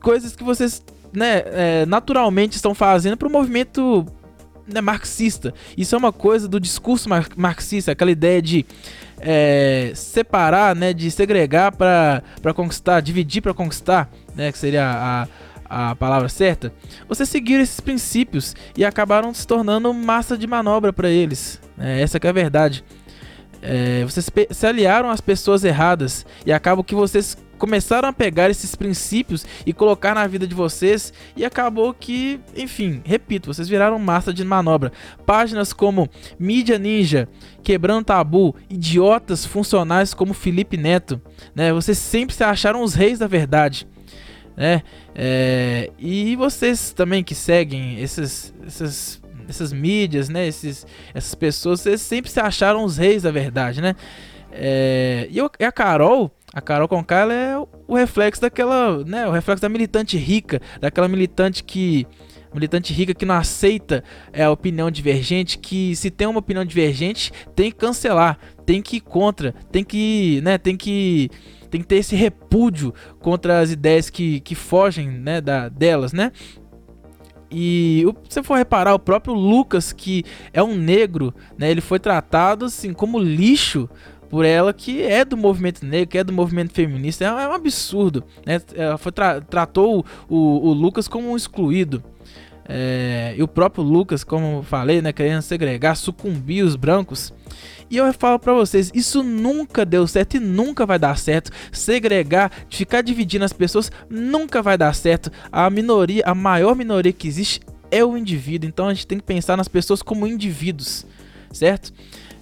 [0.00, 4.04] coisas que vocês né, é, naturalmente estão fazendo para o movimento
[4.66, 5.52] né, marxista.
[5.76, 8.64] Isso é uma coisa do discurso mar marxista, aquela ideia de
[9.20, 15.96] é, separar, né, de segregar para conquistar, dividir para conquistar, né, que seria a, a
[15.96, 16.72] palavra certa.
[17.08, 21.60] Vocês seguiram esses princípios e acabaram se tornando massa de manobra para eles.
[21.78, 22.84] É, essa é a verdade.
[23.62, 28.74] É, vocês se aliaram às pessoas erradas e acabam que vocês começaram a pegar esses
[28.74, 34.34] princípios e colocar na vida de vocês e acabou que, enfim, repito, vocês viraram massa
[34.34, 34.92] de manobra.
[35.24, 36.06] Páginas como
[36.38, 37.26] Mídia Ninja,
[37.62, 41.18] Quebrando Tabu, idiotas funcionais como Felipe Neto,
[41.54, 41.72] né?
[41.72, 43.88] Vocês sempre se acharam os reis da verdade.
[44.54, 44.82] Né?
[45.14, 50.46] É, e vocês também que seguem esses, esses essas mídias, né?
[50.46, 53.96] Esses, essas pessoas, vocês sempre se acharam os reis da verdade, né?
[54.52, 59.26] É, e, eu, e a Carol, a Carol Conká, ela é o reflexo daquela, né?
[59.26, 62.06] O reflexo da militante rica, daquela militante que
[62.54, 67.32] militante rica que não aceita é, a opinião divergente, que se tem uma opinião divergente,
[67.56, 71.28] tem que cancelar, tem que ir contra, tem que, né, tem que
[71.68, 76.30] tem que ter esse repúdio contra as ideias que, que fogem, né, da, delas, né?
[77.50, 81.98] E se você for reparar, o próprio Lucas, que é um negro, né, ele foi
[81.98, 83.88] tratado assim como lixo
[84.34, 87.24] por ela, que é do movimento negro, que é do movimento feminista.
[87.24, 88.24] É, é um absurdo.
[88.44, 88.60] Né?
[88.74, 92.02] Ela foi tra tratou o, o, Lucas como um excluído.
[92.68, 97.32] É, e o próprio Lucas, como falei, né, querendo segregar, sucumbir os brancos.
[97.88, 101.52] E eu falo para vocês, isso nunca deu certo e nunca vai dar certo.
[101.70, 105.30] Segregar, ficar dividindo as pessoas, nunca vai dar certo.
[105.52, 108.68] A minoria, a maior minoria que existe é o indivíduo.
[108.68, 111.06] Então a gente tem que pensar nas pessoas como indivíduos,
[111.52, 111.92] certo?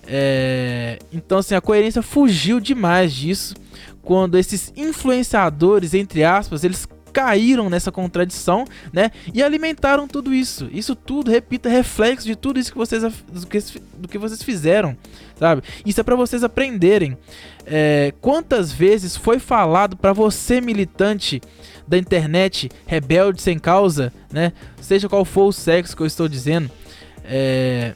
[0.06, 3.54] É, então assim, a coerência fugiu demais disso
[4.02, 9.10] quando esses influenciadores, entre aspas, eles caíram nessa contradição, né?
[9.32, 10.68] E alimentaram tudo isso.
[10.72, 13.58] Isso tudo, repita, reflexo de tudo isso que vocês do que,
[13.98, 14.96] do que vocês fizeram,
[15.38, 15.62] sabe?
[15.84, 17.16] Isso é para vocês aprenderem.
[17.66, 21.40] É, quantas vezes foi falado para você militante
[21.86, 24.52] da internet, rebelde sem causa, né?
[24.80, 26.70] Seja qual for o sexo que eu estou dizendo,
[27.24, 27.94] é,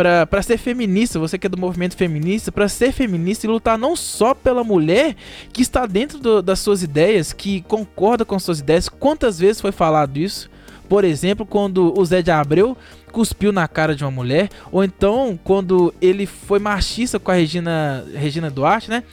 [0.00, 3.94] para ser feminista, você que é do movimento feminista, para ser feminista e lutar não
[3.94, 5.14] só pela mulher
[5.52, 8.88] que está dentro do, das suas ideias, que concorda com suas ideias.
[8.88, 10.50] Quantas vezes foi falado isso?
[10.88, 12.76] Por exemplo, quando o Zé de Abreu
[13.12, 18.04] cuspiu na cara de uma mulher, ou então quando ele foi machista com a Regina,
[18.14, 19.04] Regina Duarte, né?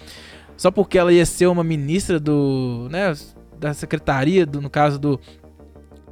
[0.56, 3.14] Só porque ela ia ser uma ministra do, né,
[3.60, 5.20] da secretaria, do, no caso do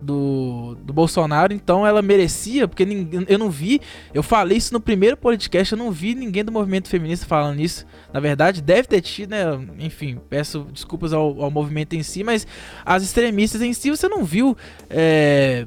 [0.01, 2.85] do, do Bolsonaro, então ela merecia, porque
[3.27, 3.81] eu não vi,
[4.13, 7.85] eu falei isso no primeiro podcast, eu não vi ninguém do movimento feminista falando isso.
[8.13, 9.43] Na verdade, deve ter tido, né?
[9.79, 12.45] Enfim, peço desculpas ao, ao movimento em si, mas
[12.85, 14.55] as extremistas em si você não viu.
[14.89, 15.65] É,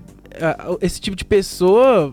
[0.81, 2.13] esse tipo de pessoa,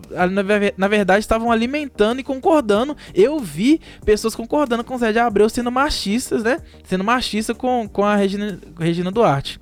[0.76, 2.96] na verdade, estavam alimentando e concordando.
[3.14, 6.58] Eu vi pessoas concordando com o Zé de Abreu sendo machistas, né?
[6.84, 9.60] Sendo machista com, com a Regina, Regina Duarte.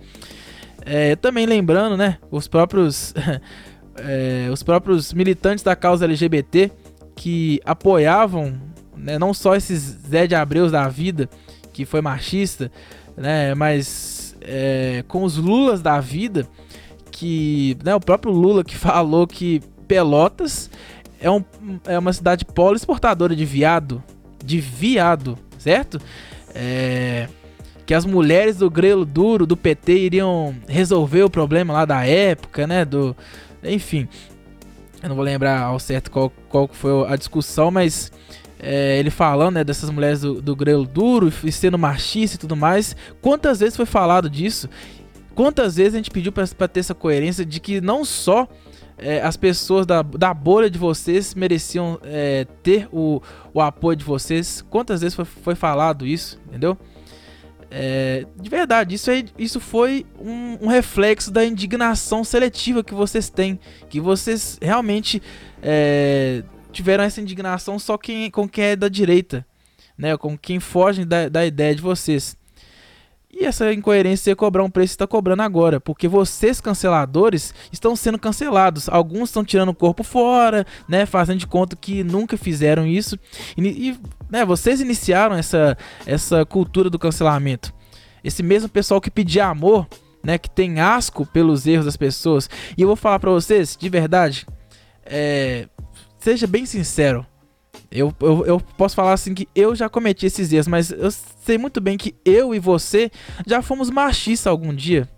[0.85, 3.15] É, também lembrando, né, os próprios
[3.97, 6.71] é, os próprios militantes da causa LGBT
[7.17, 8.55] que apoiavam,
[8.97, 11.29] né, não só esses Zé de Abreus da vida,
[11.73, 12.71] que foi machista,
[13.17, 16.47] né, mas é, com os Lulas da vida,
[17.11, 20.71] que né, o próprio Lula que falou que Pelotas
[21.21, 21.45] é, um,
[21.87, 24.03] é uma cidade polo exportadora de viado,
[24.45, 26.01] de viado, certo?
[26.55, 27.29] É,
[27.87, 32.67] que as mulheres do grelo duro do PT iriam resolver o problema lá da época,
[32.67, 32.85] né?
[32.85, 33.17] Do,
[33.63, 34.09] enfim,
[35.03, 38.11] eu não vou lembrar ao certo qual, qual foi a discussão, mas
[38.59, 42.57] é, ele falando né, dessas mulheres do, do grelo duro e sendo machista e tudo
[42.57, 42.97] mais.
[43.21, 44.69] Quantas vezes foi falado disso?
[45.35, 48.49] Quantas vezes a gente pediu para ter essa coerência de que não só
[48.97, 53.21] é, as pessoas da, da bolha de vocês mereciam é, ter o,
[53.53, 54.65] o apoio de vocês?
[54.71, 56.79] Quantas vezes foi, foi falado isso, entendeu?
[57.77, 63.29] É, de verdade, isso, é, isso foi um, um, reflexo da indignação seletiva que vocês
[63.29, 63.59] têm.
[63.91, 65.21] Que vocês realmente
[65.61, 69.45] é, tiveram essa indignação só quem, com quem é da direita,
[69.99, 70.17] né?
[70.17, 72.37] Com quem foge da, da ideia de vocês.
[73.37, 78.17] E essa incoerência de cobrar um preço está cobrando agora, porque vocês canceladores estão sendo
[78.17, 78.89] cancelados.
[78.89, 83.19] Alguns estão tirando o corpo fora, né, fazendo de conta que nunca fizeram isso.
[83.57, 83.99] E, e
[84.31, 85.77] né, vocês iniciaram essa,
[86.07, 87.75] essa cultura do cancelamento.
[88.23, 89.89] Esse mesmo pessoal que pedia amor,
[90.23, 92.49] né, que tem asco pelos erros das pessoas.
[92.79, 94.47] E eu vou falar para vocês, de verdade,
[95.05, 95.69] é,
[96.21, 97.27] seja bem sincero.
[97.95, 101.57] Eu, eu, eu, posso falar assim que eu já cometi esses erros, mas eu sei
[101.57, 103.09] muito bem que eu e você
[103.47, 105.09] já fomos machistas algum dia,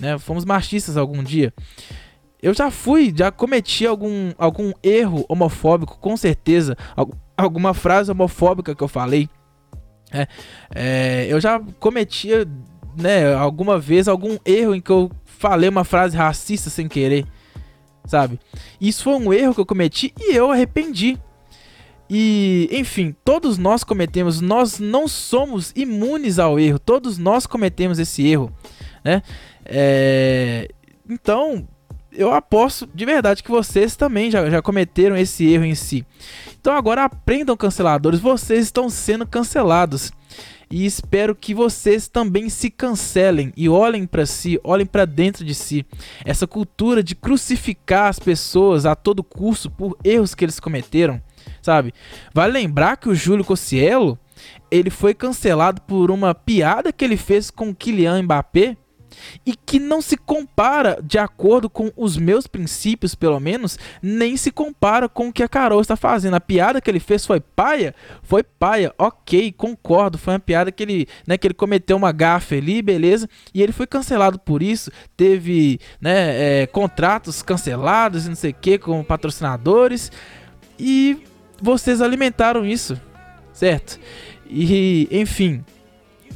[0.00, 0.18] né?
[0.18, 1.52] Fomos machistas algum dia.
[2.42, 6.74] Eu já fui, já cometi algum, algum erro homofóbico, com certeza.
[7.36, 9.28] Alguma frase homofóbica que eu falei.
[10.10, 10.26] É,
[10.74, 12.30] é, eu já cometi,
[12.96, 17.26] né, alguma vez algum erro em que eu falei uma frase racista sem querer,
[18.06, 18.40] sabe?
[18.80, 21.18] Isso foi um erro que eu cometi e eu arrependi.
[22.14, 28.28] E, enfim, todos nós cometemos, nós não somos imunes ao erro, todos nós cometemos esse
[28.28, 28.52] erro,
[29.02, 29.22] né?
[29.64, 30.68] É,
[31.08, 31.66] então,
[32.12, 36.04] eu aposto de verdade que vocês também já, já cometeram esse erro em si.
[36.60, 40.12] Então agora aprendam canceladores, vocês estão sendo cancelados.
[40.70, 45.54] E espero que vocês também se cancelem e olhem para si, olhem para dentro de
[45.54, 45.86] si.
[46.26, 51.20] Essa cultura de crucificar as pessoas a todo custo por erros que eles cometeram,
[51.62, 51.94] sabe?
[52.34, 54.18] Vale lembrar que o Júlio Cossielo,
[54.70, 58.76] ele foi cancelado por uma piada que ele fez com Kylian Mbappé
[59.44, 64.50] e que não se compara, de acordo com os meus princípios, pelo menos, nem se
[64.50, 66.34] compara com o que a Carol está fazendo.
[66.34, 67.94] A piada que ele fez foi paia?
[68.22, 70.18] Foi paia, ok, concordo.
[70.18, 73.72] Foi uma piada que ele, né, que ele cometeu uma gafe ali, beleza, e ele
[73.72, 74.90] foi cancelado por isso.
[75.16, 80.10] Teve né, é, contratos cancelados e não sei o que com patrocinadores,
[80.78, 81.22] e
[81.62, 83.00] vocês alimentaram isso,
[83.52, 83.98] certo?
[84.46, 85.64] E, enfim,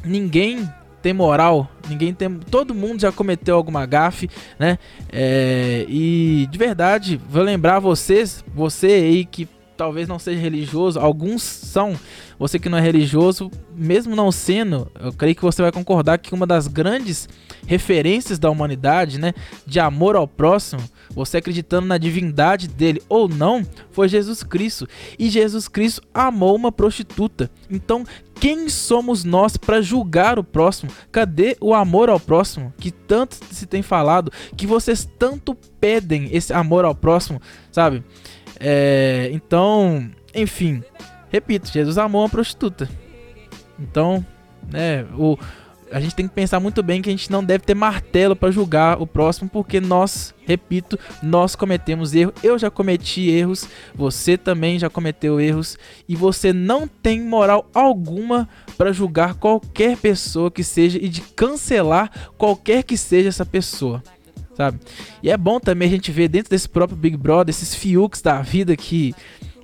[0.04, 0.66] ninguém
[1.02, 2.32] tem moral, ninguém tem.
[2.38, 4.78] Todo mundo já cometeu alguma gafe, né?
[5.12, 11.42] É, e de verdade, vou lembrar vocês, você aí que talvez não seja religioso, alguns
[11.42, 11.94] são.
[12.38, 16.34] Você que não é religioso, mesmo não sendo, eu creio que você vai concordar que
[16.34, 17.28] uma das grandes
[17.66, 19.32] referências da humanidade, né,
[19.66, 20.82] de amor ao próximo,
[21.16, 24.86] você acreditando na divindade dele ou não, foi Jesus Cristo.
[25.18, 27.50] E Jesus Cristo amou uma prostituta.
[27.70, 28.04] Então,
[28.34, 30.92] quem somos nós para julgar o próximo?
[31.10, 36.52] Cadê o amor ao próximo que tanto se tem falado, que vocês tanto pedem esse
[36.52, 37.40] amor ao próximo,
[37.72, 38.04] sabe?
[38.60, 40.82] É, então, enfim,
[41.30, 42.88] repito, Jesus amou uma prostituta.
[43.78, 44.24] Então,
[44.70, 45.38] né, o,
[45.96, 48.50] a gente tem que pensar muito bem que a gente não deve ter martelo para
[48.50, 52.34] julgar o próximo, porque nós, repito, nós cometemos erros.
[52.42, 58.46] Eu já cometi erros, você também já cometeu erros, e você não tem moral alguma
[58.76, 64.02] para julgar qualquer pessoa que seja e de cancelar qualquer que seja essa pessoa
[64.54, 64.78] sabe?
[65.22, 68.40] E é bom também a gente ver dentro desse próprio Big Brother esses fiuks da
[68.40, 69.14] vida que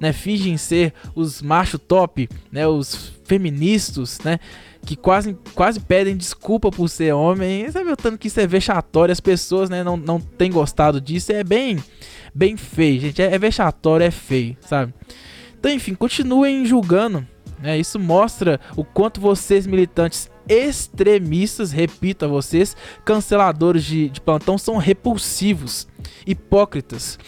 [0.02, 4.40] né, fingem ser os macho top, né, os feministas, né,
[4.84, 7.64] que quase, quase pedem desculpa por ser homem.
[7.64, 11.00] Você vê o tanto que isso é vexatório, as pessoas né, não, não têm gostado
[11.00, 11.78] disso, é bem,
[12.34, 14.92] bem feio, gente, é, é vexatório, é feio, sabe?
[15.56, 17.24] Então, enfim, continuem julgando,
[17.60, 24.58] né, isso mostra o quanto vocês militantes extremistas, repito a vocês, canceladores de, de plantão
[24.58, 25.86] são repulsivos,
[26.26, 27.20] hipócritas.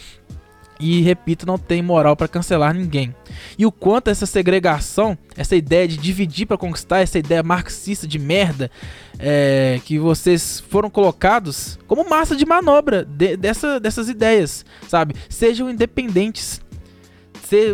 [0.79, 3.15] E repito, não tem moral para cancelar ninguém.
[3.57, 8.19] E o quanto essa segregação, essa ideia de dividir para conquistar, essa ideia marxista de
[8.19, 8.69] merda,
[9.17, 15.15] é, que vocês foram colocados como massa de manobra de, dessa, dessas ideias, sabe?
[15.29, 16.61] Sejam independentes.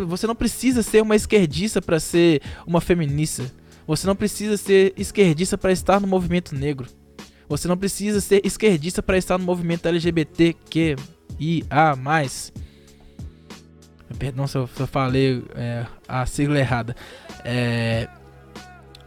[0.07, 3.51] você não precisa ser uma esquerdista para ser uma feminista.
[3.87, 6.87] Você não precisa ser esquerdista para estar no movimento negro.
[7.49, 10.95] Você não precisa ser esquerdista para estar no movimento LGBTQIA+.
[14.17, 16.95] Perdão se eu, se eu falei é, a sigla errada.
[17.43, 18.07] É,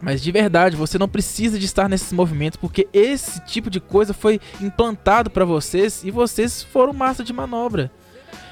[0.00, 4.12] mas de verdade, você não precisa de estar nesses movimentos porque esse tipo de coisa
[4.12, 7.90] foi implantado para vocês e vocês foram massa de manobra.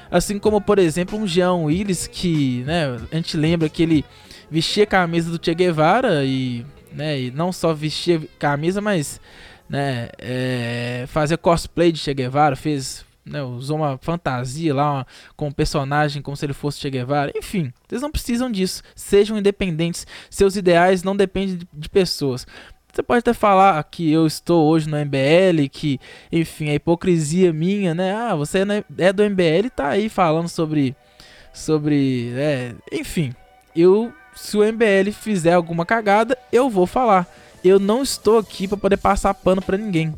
[0.09, 4.05] Assim como, por exemplo, um Jean Willis que, né, a gente lembra que ele
[4.49, 9.19] vestia a camisa do Che Guevara e, né, e não só vestia camisa, mas
[9.69, 15.47] né, é, fazia cosplay de Che Guevara, fez, né, usou uma fantasia lá uma, com
[15.47, 17.31] um personagem como se ele fosse Che Guevara.
[17.35, 18.83] Enfim, vocês não precisam disso.
[18.95, 20.05] Sejam independentes.
[20.29, 22.45] Seus ideais não dependem de, de pessoas.
[22.91, 25.99] Você pode até falar que eu estou hoje no MBL, que,
[26.31, 28.13] enfim, a hipocrisia minha, né?
[28.13, 28.59] Ah, você
[28.99, 30.95] é do MBL e tá aí falando sobre.
[31.51, 32.31] Sobre.
[32.35, 33.33] É, enfim,
[33.75, 37.27] eu se o MBL fizer alguma cagada, eu vou falar.
[37.63, 40.13] Eu não estou aqui para poder passar pano para ninguém.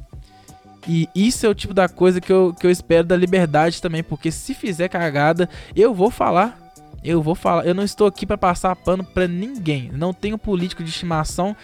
[0.87, 4.03] E isso é o tipo da coisa que eu, que eu espero da liberdade também,
[4.03, 6.59] porque se fizer cagada, eu vou falar.
[7.03, 7.65] Eu vou falar.
[7.65, 9.91] Eu não estou aqui para passar pano para ninguém.
[9.93, 11.55] Não tenho político de estimação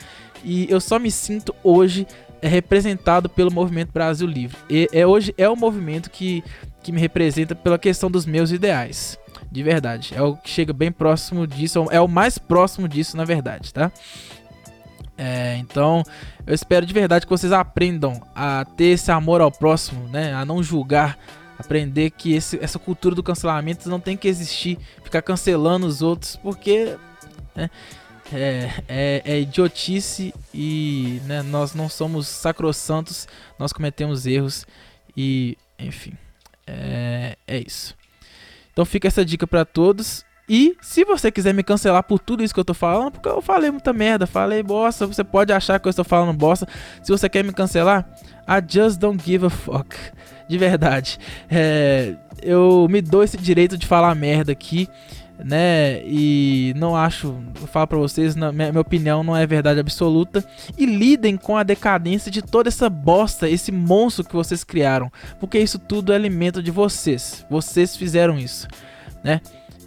[0.43, 2.07] e eu só me sinto hoje
[2.41, 4.57] é representado pelo movimento Brasil Livre.
[4.69, 6.43] E é hoje é o movimento que,
[6.81, 9.17] que me representa pela questão dos meus ideais.
[9.51, 10.13] De verdade.
[10.15, 11.85] É o que chega bem próximo disso.
[11.91, 13.91] É o mais próximo disso, na verdade, tá?
[15.17, 16.03] É, então,
[16.45, 20.33] eu espero de verdade que vocês aprendam a ter esse amor ao próximo, né?
[20.33, 21.17] A não julgar.
[21.59, 24.79] Aprender que esse, essa cultura do cancelamento não tem que existir.
[25.03, 26.95] Ficar cancelando os outros, porque.
[27.55, 27.69] Né,
[28.33, 33.27] é, é, é, idiotice e né, nós não somos sacrossantos,
[33.59, 34.65] nós cometemos erros
[35.17, 36.13] e, enfim,
[36.65, 37.93] é, é isso.
[38.71, 40.23] Então fica essa dica para todos.
[40.53, 43.41] E se você quiser me cancelar por tudo isso que eu tô falando, porque eu
[43.41, 46.67] falei muita merda, falei bosta, você pode achar que eu estou falando bosta.
[47.01, 48.05] Se você quer me cancelar,
[48.45, 49.95] I just don't give a fuck.
[50.49, 51.17] De verdade.
[51.49, 54.89] É, eu me dou esse direito de falar merda aqui.
[55.39, 56.01] né?
[56.03, 60.43] E não acho, eu falo para vocês, na, minha, minha, opinião não é verdade absoluta.
[60.77, 65.57] E lidem com a decadência de toda essa bosta, esse monstro que vocês criaram, porque
[65.57, 67.45] isso tudo é alimento de vocês.
[67.49, 68.67] Vocês fizeram isso,
[69.23, 69.39] né?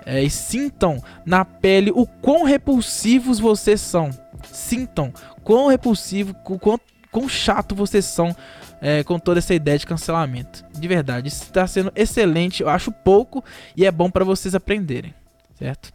[0.07, 4.11] É, e sintam na pele o quão repulsivos vocês são.
[4.51, 6.79] Sintam quão repulsivo, quão,
[7.11, 8.37] quão chato vocês são
[8.81, 10.65] é, com toda essa ideia de cancelamento.
[10.73, 12.63] De verdade, está sendo excelente.
[12.63, 13.43] Eu acho pouco
[13.77, 15.15] e é bom para vocês aprenderem
[15.55, 15.93] certo?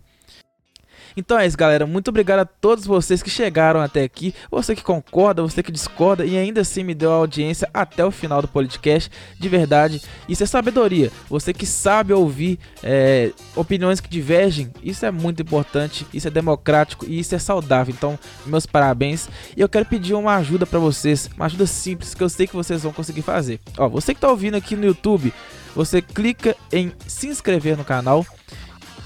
[1.20, 1.86] Então é isso, galera.
[1.86, 4.34] Muito obrigado a todos vocês que chegaram até aqui.
[4.50, 8.10] Você que concorda, você que discorda e ainda assim me deu a audiência até o
[8.10, 9.12] final do podcast.
[9.38, 11.12] De verdade, isso é sabedoria.
[11.30, 17.06] Você que sabe ouvir é, opiniões que divergem, isso é muito importante, isso é democrático
[17.06, 17.94] e isso é saudável.
[17.96, 19.28] Então, meus parabéns.
[19.58, 22.56] E eu quero pedir uma ajuda para vocês, uma ajuda simples que eu sei que
[22.56, 23.60] vocês vão conseguir fazer.
[23.78, 25.34] Ó, você que tá ouvindo aqui no YouTube,
[25.76, 28.26] você clica em se inscrever no canal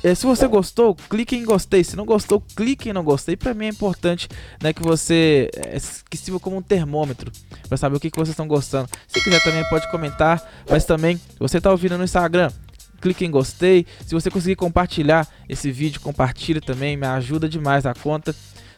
[0.03, 1.83] é, se você gostou, clique em gostei.
[1.83, 3.37] Se não gostou, clique em não gostei.
[3.37, 4.27] Para mim é importante
[4.61, 5.77] né, que você é,
[6.09, 7.31] que sirva como um termômetro
[7.67, 8.89] para saber o que, que vocês estão gostando.
[9.07, 12.51] Se quiser também pode comentar, mas também você está ouvindo no Instagram,
[12.99, 13.85] clique em gostei.
[14.05, 18.35] Se você conseguir compartilhar esse vídeo, compartilhe também, me ajuda demais a conta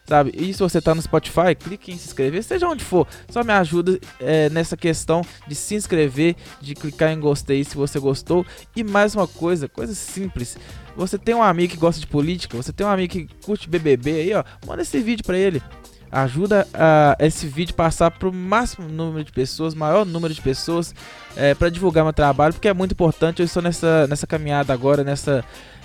[0.08, 0.32] sabe?
[0.36, 3.52] E se você tá no Spotify, clique em se inscrever, seja onde for, só me
[3.52, 8.46] ajuda é, nessa questão de se inscrever, de clicar em gostei se você gostou.
[8.74, 10.56] E mais uma coisa, coisa simples.
[10.96, 14.10] Você tem um amigo que gosta de política, você tem um amigo que curte BBB
[14.12, 15.62] aí, ó, manda esse vídeo para ele.
[16.10, 20.94] Ajuda a esse vídeo passar para o máximo número de pessoas, maior número de pessoas,
[21.36, 23.40] é, para divulgar meu trabalho, porque é muito importante.
[23.40, 25.44] Eu estou nessa, nessa caminhada agora, nessa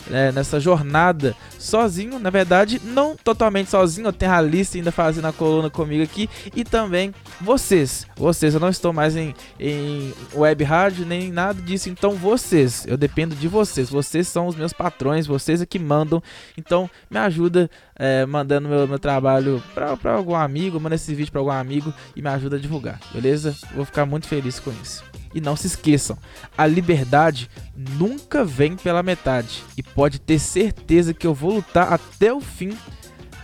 [0.09, 5.25] é, nessa jornada sozinho, na verdade, não totalmente sozinho, eu tenho a Alice ainda fazendo
[5.25, 6.29] a coluna comigo aqui.
[6.55, 11.89] E também vocês, vocês, eu não estou mais em, em web rádio nem nada disso,
[11.89, 16.21] então vocês, eu dependo de vocês, vocês são os meus patrões, vocês é que mandam,
[16.57, 21.41] então me ajuda é, mandando meu, meu trabalho para algum amigo, manda esse vídeo para
[21.41, 23.55] algum amigo e me ajuda a divulgar, beleza?
[23.75, 25.20] Vou ficar muito feliz com isso.
[25.33, 26.17] E não se esqueçam,
[26.57, 29.63] a liberdade nunca vem pela metade.
[29.77, 32.77] E pode ter certeza que eu vou lutar até o fim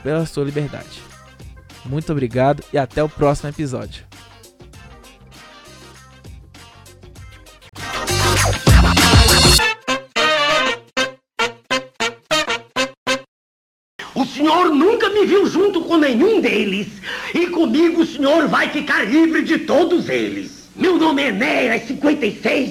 [0.03, 1.01] pela sua liberdade.
[1.85, 4.05] Muito obrigado e até o próximo episódio.
[14.13, 16.87] O senhor nunca me viu junto com nenhum deles.
[17.33, 20.56] E comigo o senhor vai ficar livre de todos eles.
[20.77, 22.65] Meu nome é Enéas 56